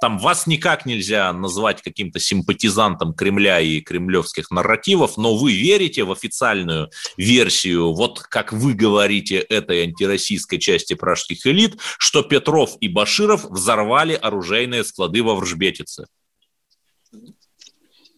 там 0.00 0.18
вас 0.18 0.46
никак 0.46 0.84
нельзя 0.84 1.32
назвать 1.32 1.80
каким-то 1.82 2.18
симпатизантом 2.18 3.14
Кремля 3.14 3.60
и 3.60 3.80
кремлевских 3.80 4.50
нарративов, 4.50 5.16
но 5.16 5.34
вы 5.34 5.52
верите 5.52 6.04
в 6.04 6.12
официальную 6.12 6.90
версию, 7.16 7.92
вот 7.92 8.20
как 8.20 8.52
вы 8.52 8.74
говорите, 8.74 9.38
этой 9.38 9.82
антироссийской 9.84 10.58
части 10.58 10.94
пражских 10.94 11.46
элит, 11.46 11.78
что 11.98 12.22
Петров 12.22 12.76
и 12.80 12.88
Баширов 12.88 13.44
взорвали 13.44 14.14
оружейные 14.14 14.84
склады 14.84 15.22
во 15.22 15.34
Вржбетице? 15.34 16.06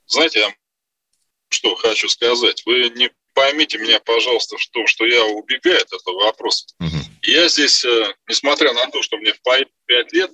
Знаете, 0.07 0.41
я 0.41 0.55
что 1.49 1.77
хочу 1.77 2.09
сказать. 2.09 2.63
Вы 2.67 2.91
не 2.91 3.11
поймите 3.35 3.79
меня, 3.79 4.01
пожалуйста, 4.01 4.59
что, 4.59 4.87
что 4.87 5.07
я 5.07 5.25
убегаю 5.25 5.81
от 5.81 5.93
этого 5.93 6.25
вопроса. 6.25 6.67
Угу. 6.81 6.99
Я 7.23 7.49
здесь, 7.49 7.85
э, 7.85 8.15
несмотря 8.29 8.73
на 8.73 8.87
то, 8.89 9.03
что 9.03 9.17
мне 9.17 9.33
в 9.33 9.41
5 9.43 10.13
лет, 10.13 10.31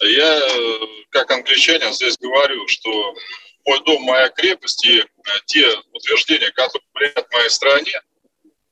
я, 0.00 0.38
э, 0.38 0.78
как 1.10 1.30
англичанин, 1.30 1.92
здесь 1.92 2.16
говорю, 2.18 2.66
что 2.68 3.14
мой 3.64 3.82
дом, 3.84 4.02
моя 4.02 4.28
крепость 4.28 4.84
и 4.84 5.00
э, 5.00 5.04
те 5.46 5.66
утверждения, 5.92 6.50
которые 6.52 6.86
влияют 6.94 7.26
в 7.28 7.32
моей 7.32 7.50
стране, 7.50 8.00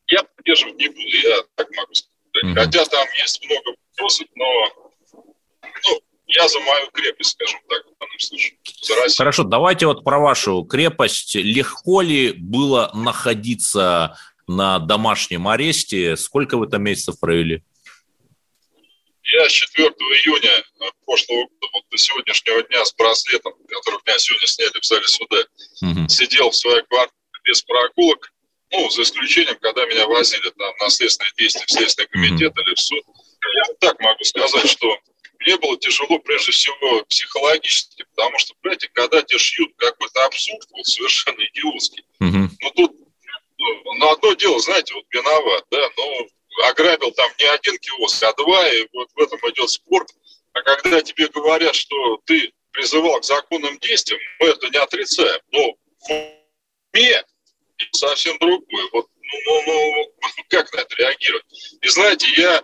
я 0.09 0.23
поддерживать 0.23 0.77
не 0.77 0.89
буду, 0.89 1.01
я 1.01 1.43
так 1.55 1.71
могу 1.71 1.95
сказать. 1.95 2.15
Угу. 2.43 2.55
Хотя 2.55 2.85
там 2.87 3.07
есть 3.19 3.45
много 3.45 3.77
вопросов, 3.91 4.27
но 4.35 4.91
ну, 5.89 6.01
я 6.27 6.49
за 6.49 6.61
мою 6.61 6.91
крепость, 6.91 7.33
скажем 7.33 7.61
так, 7.69 7.83
в 7.85 7.99
данном 7.99 8.19
случае. 8.19 8.59
Хорошо, 9.17 9.45
давайте 9.45 9.87
вот 9.87 10.05
про 10.05 10.19
вашу 10.19 10.65
крепость. 10.65 11.35
Легко 11.35 12.01
ли 12.01 12.33
было 12.33 12.91
находиться 12.95 14.19
на 14.47 14.79
домашнем 14.79 15.49
аресте? 15.49 16.17
Сколько 16.17 16.57
вы 16.57 16.67
там 16.67 16.83
месяцев 16.83 17.21
провели? 17.21 17.63
Я 19.25 19.49
с 19.49 19.53
4 19.53 19.89
июня 19.89 20.65
прошлого 21.07 21.45
года 21.45 21.67
вот 21.73 21.85
до 21.91 21.97
сегодняшнего 21.97 22.63
дня 22.65 22.85
с 22.85 22.95
браслетом, 22.95 23.55
который 23.69 23.99
меня 24.07 24.19
сегодня 24.19 24.47
сняли 24.47 24.81
в 24.81 24.85
зале 24.85 25.07
суда, 25.07 25.45
угу. 25.83 26.09
сидел 26.09 26.51
в 26.51 26.57
своей 26.57 26.83
квартире 26.83 27.19
без 27.45 27.63
прогулок, 27.63 28.33
ну, 28.71 28.91
за 28.91 29.03
исключением, 29.03 29.57
когда 29.61 29.87
меня 29.87 30.07
возили 30.07 30.51
там 30.51 30.75
на 30.81 30.91
следственные 30.91 31.33
действия 31.39 31.65
в 31.67 31.71
Следственный 31.71 32.09
комитет 32.09 32.53
угу. 32.53 32.61
или 32.61 32.75
в 32.75 32.81
суд. 32.81 33.05
Я 33.55 33.75
так 33.81 34.01
могу 34.01 34.25
сказать, 34.25 34.69
что 34.71 34.99
мне 35.45 35.57
было 35.59 35.77
тяжело 35.79 36.19
прежде 36.19 36.53
всего 36.53 37.05
психологически, 37.05 38.05
потому 38.15 38.39
что, 38.39 38.55
понимаете, 38.61 38.89
когда 38.93 39.23
тебе 39.23 39.39
шьют 39.39 39.73
какой-то 39.77 40.25
абсурд, 40.25 40.67
вот 40.71 40.87
совершенно 40.87 41.43
идиотский, 41.45 42.05
угу. 42.21 42.49
ну 42.61 42.71
тут, 42.71 42.93
ну, 43.59 44.11
одно 44.11 44.33
дело, 44.35 44.59
знаете, 44.61 44.95
вот 44.95 45.05
виноват, 45.11 45.65
да, 45.71 45.89
но 45.97 46.27
ограбил 46.69 47.11
там 47.13 47.31
не 47.39 47.47
один 47.47 47.79
киоск, 47.79 48.23
а 48.23 48.33
два, 48.35 48.69
и 48.71 48.87
вот 48.93 49.09
в 49.15 49.19
этом 49.19 49.39
идет 49.51 49.71
спорт. 49.71 50.09
А 50.53 50.63
когда 50.63 51.03
тебе 51.03 51.29
говорят, 51.29 51.75
что 51.75 52.19
ты 52.27 52.53
призывал 52.71 53.21
к 53.21 53.25
законным 53.25 53.79
действиям, 53.79 54.21
мы 54.41 54.49
это 54.49 54.69
не 54.69 54.79
отрицаем, 54.79 55.41
но 55.51 55.75
в 56.01 56.11
уме 56.93 57.25
совсем 57.93 58.39
другое. 58.39 58.89
Вот, 58.93 59.09
ну, 59.21 59.63
ну, 59.67 59.93
ну, 59.97 60.13
как 60.49 60.73
на 60.73 60.81
это 60.81 60.95
реагировать? 60.97 61.45
И 61.83 61.89
знаете, 61.89 62.27
я 62.37 62.63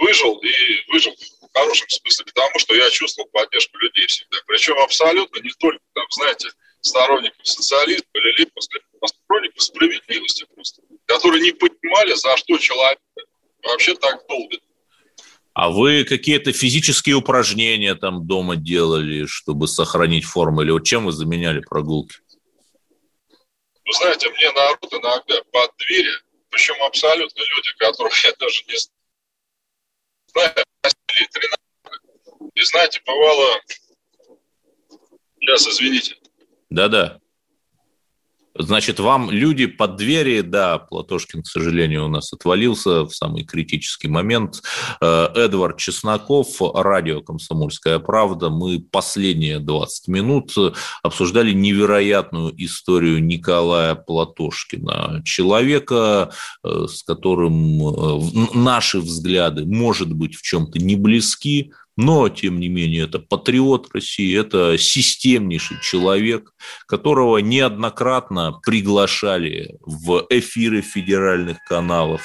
выжил 0.00 0.38
и 0.38 0.92
выжил 0.92 1.14
хорошем 1.54 1.88
смысле, 1.88 2.24
потому 2.26 2.58
что 2.58 2.74
я 2.74 2.90
чувствовал 2.90 3.28
поддержку 3.30 3.78
людей 3.78 4.06
всегда. 4.06 4.38
Причем 4.46 4.78
абсолютно 4.78 5.40
не 5.40 5.50
только, 5.58 5.80
там, 5.94 6.04
знаете, 6.10 6.48
сторонников 6.80 7.46
социализма 7.46 8.06
или 8.14 8.38
либо 8.38 8.52
а 9.00 9.06
сторонников 9.06 9.62
справедливости 9.62 10.46
просто, 10.54 10.82
которые 11.06 11.42
не 11.42 11.52
понимали, 11.52 12.14
за 12.14 12.36
что 12.36 12.58
человек 12.58 12.98
вообще 13.62 13.94
так 13.94 14.26
долбит. 14.28 14.60
А 15.54 15.70
вы 15.70 16.04
какие-то 16.04 16.52
физические 16.52 17.14
упражнения 17.14 17.94
там 17.94 18.26
дома 18.26 18.56
делали, 18.56 19.26
чтобы 19.26 19.68
сохранить 19.68 20.24
форму? 20.24 20.62
Или 20.62 20.72
вот 20.72 20.84
чем 20.84 21.06
вы 21.06 21.12
заменяли 21.12 21.60
прогулки? 21.60 22.16
Вы 23.86 23.92
знаете, 23.92 24.28
мне 24.30 24.50
народ 24.50 24.92
иногда 24.92 25.42
под 25.52 25.70
двери, 25.78 26.10
причем 26.50 26.82
абсолютно 26.82 27.38
люди, 27.38 27.70
которых 27.78 28.24
я 28.24 28.32
даже 28.38 28.64
не 28.66 28.76
и 32.54 32.62
знаете, 32.64 33.00
бывало... 33.06 33.60
Сейчас, 35.40 35.66
извините. 35.68 36.16
Да-да. 36.70 37.20
Значит, 38.56 39.00
вам 39.00 39.30
люди 39.30 39.66
под 39.66 39.96
двери, 39.96 40.40
да, 40.40 40.78
Платошкин, 40.78 41.42
к 41.42 41.46
сожалению, 41.46 42.04
у 42.04 42.08
нас 42.08 42.32
отвалился 42.32 43.04
в 43.04 43.10
самый 43.10 43.44
критический 43.44 44.06
момент. 44.06 44.62
Э, 45.00 45.26
Эдвард 45.34 45.78
Чесноков, 45.78 46.60
радио 46.60 47.20
«Комсомольская 47.20 47.98
правда». 47.98 48.50
Мы 48.50 48.80
последние 48.80 49.58
20 49.58 50.08
минут 50.08 50.52
обсуждали 51.02 51.52
невероятную 51.52 52.54
историю 52.64 53.24
Николая 53.24 53.96
Платошкина. 53.96 55.22
Человека, 55.24 56.30
э, 56.62 56.86
с 56.88 57.02
которым 57.02 57.82
э, 57.82 58.20
наши 58.54 59.00
взгляды, 59.00 59.66
может 59.66 60.12
быть, 60.12 60.36
в 60.36 60.42
чем-то 60.42 60.78
не 60.78 60.94
близки, 60.94 61.72
но, 61.96 62.28
тем 62.28 62.58
не 62.58 62.68
менее, 62.68 63.04
это 63.04 63.18
патриот 63.18 63.88
России, 63.94 64.38
это 64.38 64.76
системнейший 64.78 65.78
человек, 65.80 66.52
которого 66.86 67.38
неоднократно 67.38 68.60
приглашали 68.64 69.76
в 69.80 70.26
эфиры 70.30 70.80
федеральных 70.80 71.58
каналов, 71.68 72.22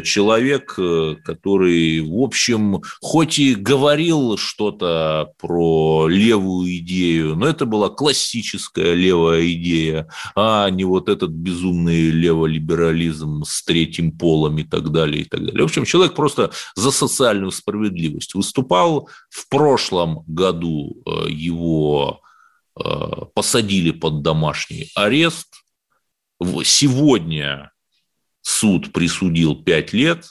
человек, 0.00 0.74
э, 0.78 1.16
который, 1.24 2.00
в 2.00 2.22
общем, 2.22 2.82
хоть 3.00 3.38
и 3.38 3.54
говорил 3.54 4.36
что-то 4.36 5.32
про 5.38 6.06
левую 6.08 6.78
идею, 6.78 7.34
но 7.34 7.48
это 7.48 7.66
была 7.66 7.88
классическая 7.88 8.94
левая 8.94 9.50
идея, 9.52 10.08
а 10.36 10.70
не 10.70 10.84
вот 10.84 11.08
этот 11.08 11.30
безумный 11.30 12.10
леволиберализм 12.10 13.42
с 13.44 13.64
третьим 13.64 14.12
полом 14.12 14.58
и 14.58 14.64
так 14.64 14.90
далее, 14.90 15.22
и 15.22 15.24
так 15.24 15.40
далее. 15.40 15.62
В 15.62 15.66
общем, 15.66 15.84
человек 15.84 16.14
просто 16.14 16.52
за 16.76 16.92
социальную 16.92 17.50
справедливость 17.50 18.34
выступал. 18.34 19.08
В 19.30 19.48
прошлом 19.48 20.24
году 20.26 21.02
э, 21.04 21.28
его 21.28 22.20
посадили 23.34 23.90
под 23.90 24.22
домашний 24.22 24.88
арест. 24.94 25.48
Сегодня 26.64 27.71
суд 28.42 28.92
присудил 28.92 29.54
5 29.54 29.92
лет, 29.92 30.26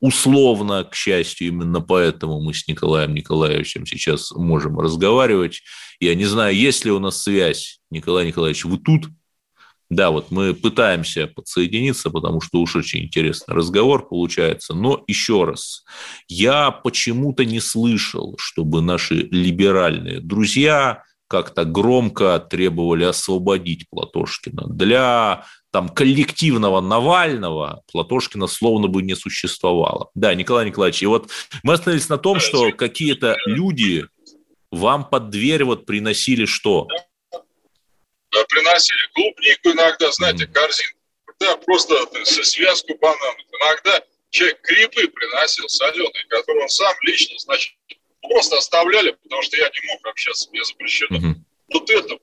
условно, 0.00 0.84
к 0.84 0.94
счастью, 0.94 1.48
именно 1.48 1.80
поэтому 1.80 2.40
мы 2.40 2.54
с 2.54 2.66
Николаем 2.66 3.14
Николаевичем 3.14 3.86
сейчас 3.86 4.32
можем 4.32 4.78
разговаривать. 4.78 5.62
Я 6.00 6.14
не 6.14 6.24
знаю, 6.24 6.54
есть 6.54 6.84
ли 6.84 6.90
у 6.90 6.98
нас 6.98 7.22
связь, 7.22 7.80
Николай 7.90 8.26
Николаевич, 8.26 8.64
вы 8.64 8.78
тут? 8.78 9.08
Да, 9.88 10.10
вот 10.10 10.32
мы 10.32 10.52
пытаемся 10.52 11.28
подсоединиться, 11.28 12.10
потому 12.10 12.40
что 12.40 12.60
уж 12.60 12.74
очень 12.74 13.04
интересный 13.04 13.54
разговор 13.54 14.08
получается. 14.08 14.74
Но 14.74 15.04
еще 15.06 15.44
раз, 15.44 15.84
я 16.28 16.72
почему-то 16.72 17.44
не 17.44 17.60
слышал, 17.60 18.34
чтобы 18.36 18.82
наши 18.82 19.14
либеральные 19.14 20.20
друзья 20.20 21.04
как-то 21.28 21.64
громко 21.64 22.38
требовали 22.38 23.04
освободить 23.04 23.88
Платошкина. 23.90 24.64
Для 24.68 25.44
там, 25.76 25.90
коллективного 25.90 26.80
Навального 26.80 27.82
Платошкина 27.92 28.46
словно 28.46 28.88
бы 28.88 29.02
не 29.02 29.14
существовало. 29.14 30.08
Да, 30.14 30.34
Николай 30.34 30.64
Николаевич, 30.64 31.02
и 31.02 31.06
вот 31.06 31.30
мы 31.62 31.74
остановились 31.74 32.08
на 32.08 32.16
том, 32.16 32.40
что 32.40 32.72
какие-то 32.72 33.36
люди 33.44 34.06
вам 34.70 35.04
под 35.04 35.28
дверь 35.28 35.64
вот 35.64 35.84
приносили 35.84 36.46
что? 36.46 36.88
приносили 38.48 39.06
клубнику 39.12 39.68
иногда, 39.72 40.10
знаете, 40.12 40.46
корзинку, 40.46 40.98
да, 41.40 41.58
просто 41.58 41.94
связку 42.24 42.94
бананов. 42.98 43.44
Иногда 43.60 44.00
человек 44.30 44.58
грибы 44.62 45.08
приносил 45.08 45.68
соленые, 45.68 46.24
которые 46.30 46.62
он 46.62 46.68
сам 46.70 46.94
лично, 47.02 47.38
значит, 47.38 47.74
просто 48.22 48.56
оставляли, 48.56 49.10
потому 49.10 49.42
что 49.42 49.58
я 49.58 49.68
не 49.68 49.92
мог 49.92 50.06
общаться 50.06 50.48
без 50.52 50.68
запрещено. 50.68 51.18
Угу. 51.18 51.34
Вот 51.74 51.90
это 51.90 52.18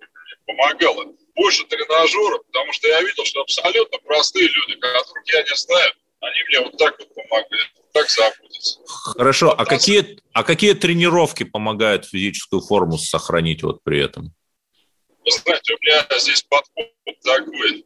помогало. 0.47 1.13
Больше 1.35 1.65
тренажеров, 1.65 2.45
потому 2.45 2.73
что 2.73 2.87
я 2.87 3.01
видел, 3.01 3.25
что 3.25 3.41
абсолютно 3.41 3.97
простые 3.99 4.47
люди, 4.47 4.79
которых 4.79 5.23
я 5.33 5.41
не 5.41 5.55
знаю, 5.55 5.91
они 6.21 6.43
мне 6.47 6.59
вот 6.61 6.77
так 6.77 6.97
вот 6.99 7.13
помогают, 7.13 7.71
так 7.91 8.09
заботятся. 8.09 8.79
Хорошо, 8.85 9.51
а 9.51 9.65
какие, 9.65 10.19
а 10.33 10.43
какие 10.43 10.73
тренировки 10.73 11.43
помогают 11.43 12.05
физическую 12.05 12.61
форму 12.61 12.97
сохранить 12.97 13.63
вот 13.63 13.83
при 13.83 14.03
этом? 14.03 14.33
Вы 15.25 15.31
знаете, 15.31 15.73
у 15.73 15.77
меня 15.81 16.05
здесь 16.19 16.43
подход 16.43 16.91
такой, 17.23 17.85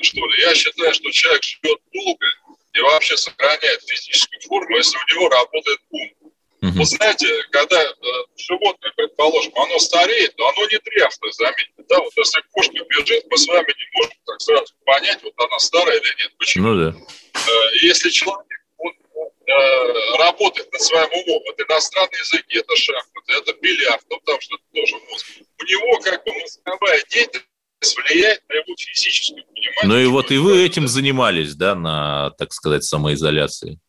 что 0.00 0.26
ли. 0.26 0.42
Я 0.42 0.54
считаю, 0.54 0.94
что 0.94 1.10
человек 1.10 1.42
живет 1.42 1.78
долго 1.92 2.26
и 2.72 2.80
вообще 2.80 3.16
сохраняет 3.16 3.82
физическую 3.82 4.40
форму, 4.42 4.76
если 4.76 4.96
у 4.96 5.14
него 5.14 5.28
работает 5.28 5.78
ум. 5.90 6.21
Угу. 6.62 6.78
Вы 6.78 6.84
знаете, 6.84 7.26
когда 7.50 7.82
э, 7.82 7.90
животное, 8.36 8.92
предположим, 8.96 9.52
оно 9.56 9.78
стареет, 9.80 10.32
но 10.38 10.48
оно 10.48 10.64
не 10.70 10.78
дряхлое, 10.78 11.32
заметьте. 11.32 11.82
Да, 11.88 11.98
вот 11.98 12.12
если 12.16 12.40
кошка 12.52 12.84
бежит, 12.88 13.24
мы 13.28 13.36
с 13.36 13.48
вами 13.48 13.66
не 13.66 13.98
можем 13.98 14.14
так 14.24 14.40
сразу 14.40 14.72
понять, 14.84 15.18
вот 15.24 15.34
она 15.38 15.58
старая 15.58 15.98
или 15.98 16.22
нет. 16.22 16.32
Почему? 16.38 16.68
Ну 16.68 16.92
да. 16.92 16.98
Э, 17.34 17.76
если 17.82 18.10
человек 18.10 18.46
он, 18.78 18.92
э, 18.92 20.16
работает 20.18 20.72
над 20.72 20.80
своим 20.80 21.10
умом, 21.12 21.42
это 21.52 21.64
иностранный 21.64 22.18
язык, 22.18 22.44
это 22.48 22.76
шахматы, 22.76 23.32
это 23.32 23.52
бильярд, 23.60 24.04
ну 24.08 24.20
там 24.24 24.40
что-то 24.40 24.62
тоже 24.72 24.94
мозг 25.10 25.26
у 25.60 25.64
него 25.64 25.98
как 25.98 26.24
бы 26.24 26.32
мозговая 26.32 27.02
деятельность 27.08 27.96
влияет 27.96 28.40
на 28.48 28.54
его 28.54 28.74
физическую 28.78 29.44
понимание. 29.46 29.82
Ну 29.82 29.98
и 29.98 30.06
вот 30.06 30.30
и 30.30 30.38
вы 30.38 30.64
этим 30.64 30.86
занимались, 30.86 31.56
да, 31.56 31.74
на, 31.74 32.30
так 32.38 32.52
сказать, 32.52 32.84
самоизоляции? 32.84 33.80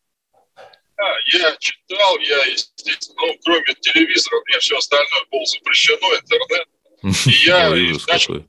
Я 1.32 1.56
читал, 1.56 2.18
я, 2.18 2.44
естественно, 2.46 3.16
ну, 3.26 3.38
кроме 3.44 3.74
телевизора, 3.80 4.40
мне 4.46 4.58
все 4.58 4.76
остальное 4.76 5.24
было 5.30 5.44
запрещено, 5.46 6.14
интернет. 6.14 6.68
И 7.26 7.46
я 7.46 7.70
начал 8.06 8.44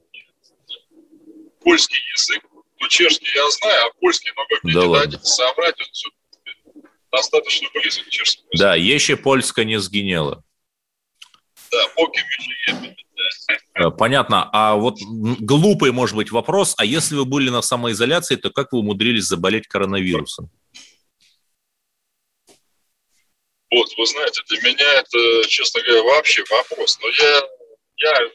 польский 1.61 1.99
язык, 2.13 2.43
ну, 2.79 2.87
чешский 2.89 3.27
я 3.33 3.49
знаю, 3.51 3.87
а 3.87 3.99
польский 3.99 4.31
могу 4.35 4.55
мне 4.63 4.73
да 4.73 5.05
не 5.05 5.23
собрать, 5.23 5.75
он 5.79 5.87
все 5.91 6.09
достаточно 7.11 7.67
близок 7.73 8.05
к 8.05 8.09
чешскому. 8.09 8.49
Да, 8.53 8.75
еще 8.75 9.15
польска 9.15 9.63
не 9.63 9.79
сгинела. 9.79 10.43
Да, 11.71 11.87
поки 11.95 12.21
Э, 13.75 13.91
понятно. 13.91 14.49
А 14.53 14.75
вот 14.75 14.97
глупый, 15.01 15.91
может 15.91 16.15
быть, 16.15 16.31
вопрос. 16.31 16.75
А 16.77 16.85
если 16.85 17.15
вы 17.15 17.25
были 17.25 17.49
на 17.49 17.61
самоизоляции, 17.61 18.35
то 18.35 18.49
как 18.49 18.71
вы 18.71 18.79
умудрились 18.79 19.25
заболеть 19.25 19.67
коронавирусом? 19.67 20.49
Вот, 23.75 23.91
вы 23.97 24.05
знаете, 24.05 24.41
для 24.47 24.61
меня 24.61 24.93
это, 24.93 25.47
честно 25.49 25.81
говоря, 25.81 26.03
вообще 26.03 26.45
вопрос. 26.49 26.97
Но 27.01 27.09
я, 27.09 27.41
я 27.97 28.29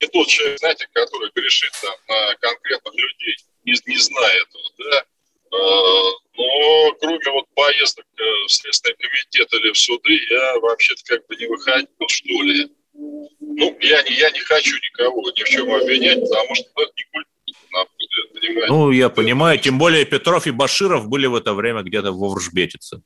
не 0.00 0.08
тот 0.08 0.26
человек, 0.26 0.58
знаете, 0.58 0.88
который 0.92 1.30
грешит 1.36 1.70
там 1.80 1.94
на 2.08 2.34
конкретных 2.40 2.92
людей, 2.92 3.36
не, 3.64 3.74
не 3.86 3.96
зная 3.96 4.42
этого, 4.42 4.64
да. 4.78 5.04
Э, 5.52 6.10
но 6.36 6.92
кроме 7.00 7.30
вот 7.30 7.46
поездок 7.54 8.06
э, 8.16 8.22
в 8.48 8.52
Следственный 8.52 8.96
комитет 8.96 9.52
или 9.52 9.70
в 9.70 9.78
суды, 9.78 10.18
я 10.30 10.58
вообще-то 10.58 11.02
как 11.04 11.26
бы 11.28 11.36
не 11.36 11.46
выходил, 11.46 11.88
что 12.08 12.42
ли. 12.42 12.68
Ну, 12.94 13.78
я 13.80 14.02
не, 14.02 14.16
я 14.16 14.30
не 14.32 14.40
хочу 14.40 14.74
никого 14.74 15.30
ни 15.30 15.44
в 15.44 15.48
чем 15.48 15.72
обвинять, 15.72 16.20
потому 16.20 16.54
что 16.56 16.64
это 16.76 16.92
не 16.96 17.04
культура. 17.04 18.66
Ну, 18.68 18.90
я 18.90 19.08
понимаю, 19.10 19.60
тем 19.60 19.78
более 19.78 20.04
Петров 20.04 20.48
и 20.48 20.50
Баширов 20.50 21.06
были 21.06 21.26
в 21.26 21.36
это 21.36 21.54
время 21.54 21.82
где-то 21.82 22.10
во 22.10 22.30
Вржбетице. 22.30 23.02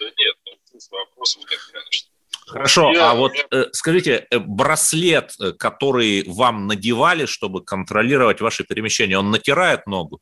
Да 0.00 0.06
нет, 0.06 0.36
ну, 0.46 0.78
вопросов 0.90 1.42
нет, 1.50 1.60
конечно. 1.72 2.10
Хорошо, 2.54 2.92
я, 2.92 3.10
а 3.10 3.14
вот 3.14 3.32
я... 3.34 3.66
скажите, 3.72 4.28
э, 4.30 4.38
браслет, 4.38 5.32
э, 5.40 5.50
который 5.50 6.22
вам 6.24 6.68
надевали, 6.68 7.26
чтобы 7.26 7.64
контролировать 7.64 8.40
ваши 8.40 8.62
перемещения, 8.62 9.18
он 9.18 9.32
натирает 9.32 9.88
ногу? 9.88 10.20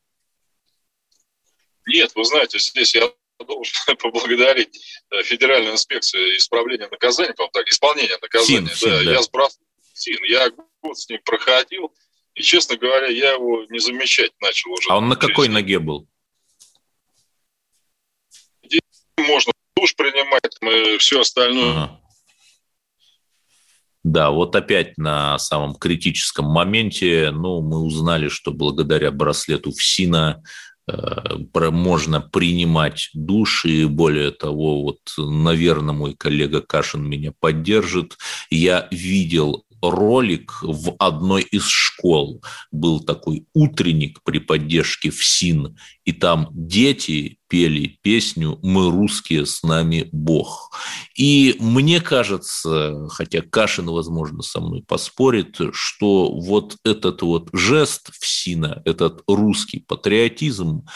Нет, 1.87 2.11
вы 2.15 2.25
знаете, 2.25 2.59
здесь 2.59 2.95
я 2.95 3.13
должен 3.47 3.75
поблагодарить 3.99 5.03
э, 5.11 5.23
Федеральную 5.25 5.75
инспекцию 5.75 6.39
исправления 6.39 6.89
наказания, 6.89 7.35
по 7.35 7.49
так, 7.53 7.69
исполнения 7.69 8.17
наказания. 8.23 8.61
ФИН, 8.61 8.65
да, 8.67 8.75
ФИН, 8.75 9.05
да. 9.05 9.13
Я 9.13 9.23
сбрасывал 9.23 9.67
ФИН, 9.95 10.25
я 10.31 10.51
год 10.81 10.99
с 10.99 11.11
ним 11.11 11.21
проходил, 11.27 11.95
и, 12.35 12.43
честно 12.43 12.79
говоря, 12.79 13.09
я 13.09 13.33
его 13.33 13.67
не 13.69 13.79
замечать 13.79 14.33
начал 14.41 14.73
уже. 14.73 14.89
А 14.89 14.97
он 14.97 15.11
на 15.11 15.17
какой 15.17 15.49
жизни. 15.49 15.53
ноге 15.53 15.79
был? 15.81 16.09
Здесь 18.63 18.81
можно 19.19 19.53
душ 19.77 19.95
принимать, 19.95 20.57
мы 20.63 20.97
все 20.97 21.21
остальное. 21.21 21.73
Ага. 21.73 22.02
Да, 24.05 24.31
вот 24.31 24.57
опять 24.57 24.99
на 24.99 25.39
самом 25.39 25.75
критическом 25.75 26.47
моменте, 26.47 27.31
ну, 27.33 27.63
мы 27.63 27.79
узнали, 27.79 28.29
что 28.29 28.53
благодаря 28.53 29.13
браслету 29.13 29.71
ФСИНа 29.71 30.43
Э, 30.89 31.71
можно 31.71 32.21
принимать 32.21 33.11
душ, 33.15 33.65
и 33.65 33.85
более 33.85 34.33
того, 34.33 34.83
вот, 34.83 34.99
наверное, 35.17 35.95
мой 35.95 36.15
коллега 36.15 36.61
Кашин 36.61 37.09
меня 37.09 37.33
поддержит. 37.39 38.19
Я 38.51 38.89
видел 38.91 39.65
ролик 39.83 40.59
в 40.63 40.95
одной 40.99 41.43
из 41.43 41.67
школ. 41.67 42.43
Был 42.71 43.01
такой 43.01 43.47
утренник 43.53 44.23
при 44.23 44.39
поддержке 44.39 45.11
ФСИН, 45.11 45.77
и 46.05 46.13
там 46.13 46.49
дети 46.53 47.39
пели 47.49 47.99
песню 48.03 48.59
«Мы 48.63 48.91
русские, 48.91 49.45
с 49.45 49.63
нами 49.63 50.09
Бог». 50.13 50.73
И 51.17 51.57
мне 51.61 52.01
кажется, 52.01 53.09
хотя 53.11 53.43
Кашин, 53.43 53.87
возможно, 53.87 54.43
со 54.43 54.61
мной 54.61 54.83
поспорит, 54.87 55.57
что 55.73 56.33
вот 56.33 56.77
этот 56.85 57.23
вот 57.23 57.51
жест 57.53 58.11
ФСИНа, 58.21 58.83
этот 58.85 59.23
русский 59.27 59.81
патриотизм, 59.81 60.87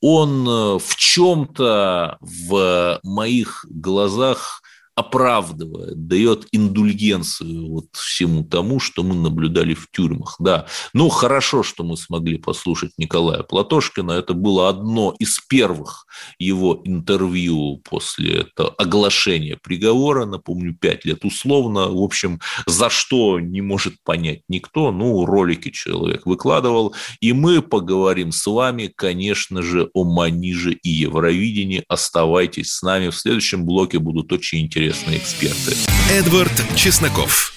он 0.00 0.78
в 0.78 0.96
чем-то 0.96 2.16
в 2.20 3.00
моих 3.02 3.66
глазах– 3.68 4.62
оправдывает, 4.96 6.08
дает 6.08 6.46
индульгенцию 6.52 7.68
вот 7.68 7.84
всему 7.92 8.44
тому, 8.44 8.80
что 8.80 9.02
мы 9.02 9.14
наблюдали 9.14 9.74
в 9.74 9.88
тюрьмах. 9.90 10.36
Да, 10.38 10.66
ну 10.94 11.10
хорошо, 11.10 11.62
что 11.62 11.84
мы 11.84 11.98
смогли 11.98 12.38
послушать 12.38 12.92
Николая 12.96 13.42
Платошкина. 13.42 14.12
Это 14.12 14.32
было 14.32 14.70
одно 14.70 15.14
из 15.18 15.38
первых 15.38 16.06
его 16.38 16.80
интервью 16.84 17.82
после 17.84 18.40
этого 18.40 18.70
оглашения 18.70 19.58
приговора. 19.62 20.24
Напомню, 20.24 20.74
пять 20.74 21.04
лет 21.04 21.26
условно. 21.26 21.88
В 21.88 22.02
общем, 22.02 22.40
за 22.64 22.88
что 22.88 23.38
не 23.38 23.60
может 23.60 24.02
понять 24.02 24.40
никто. 24.48 24.92
Ну, 24.92 25.26
ролики 25.26 25.70
человек 25.70 26.24
выкладывал. 26.24 26.94
И 27.20 27.34
мы 27.34 27.60
поговорим 27.60 28.32
с 28.32 28.46
вами, 28.46 28.90
конечно 28.96 29.60
же, 29.60 29.90
о 29.92 30.04
Маниже 30.04 30.72
и 30.72 30.88
Евровидении. 30.88 31.84
Оставайтесь 31.86 32.72
с 32.72 32.82
нами. 32.82 33.10
В 33.10 33.16
следующем 33.16 33.66
блоке 33.66 33.98
будут 33.98 34.32
очень 34.32 34.60
интересные 34.60 34.85
интересные 34.86 35.18
эксперты. 35.18 35.74
Эдвард 36.10 36.52
Чесноков. 36.76 37.52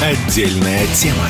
Отдельная 0.00 0.86
тема. 0.94 1.28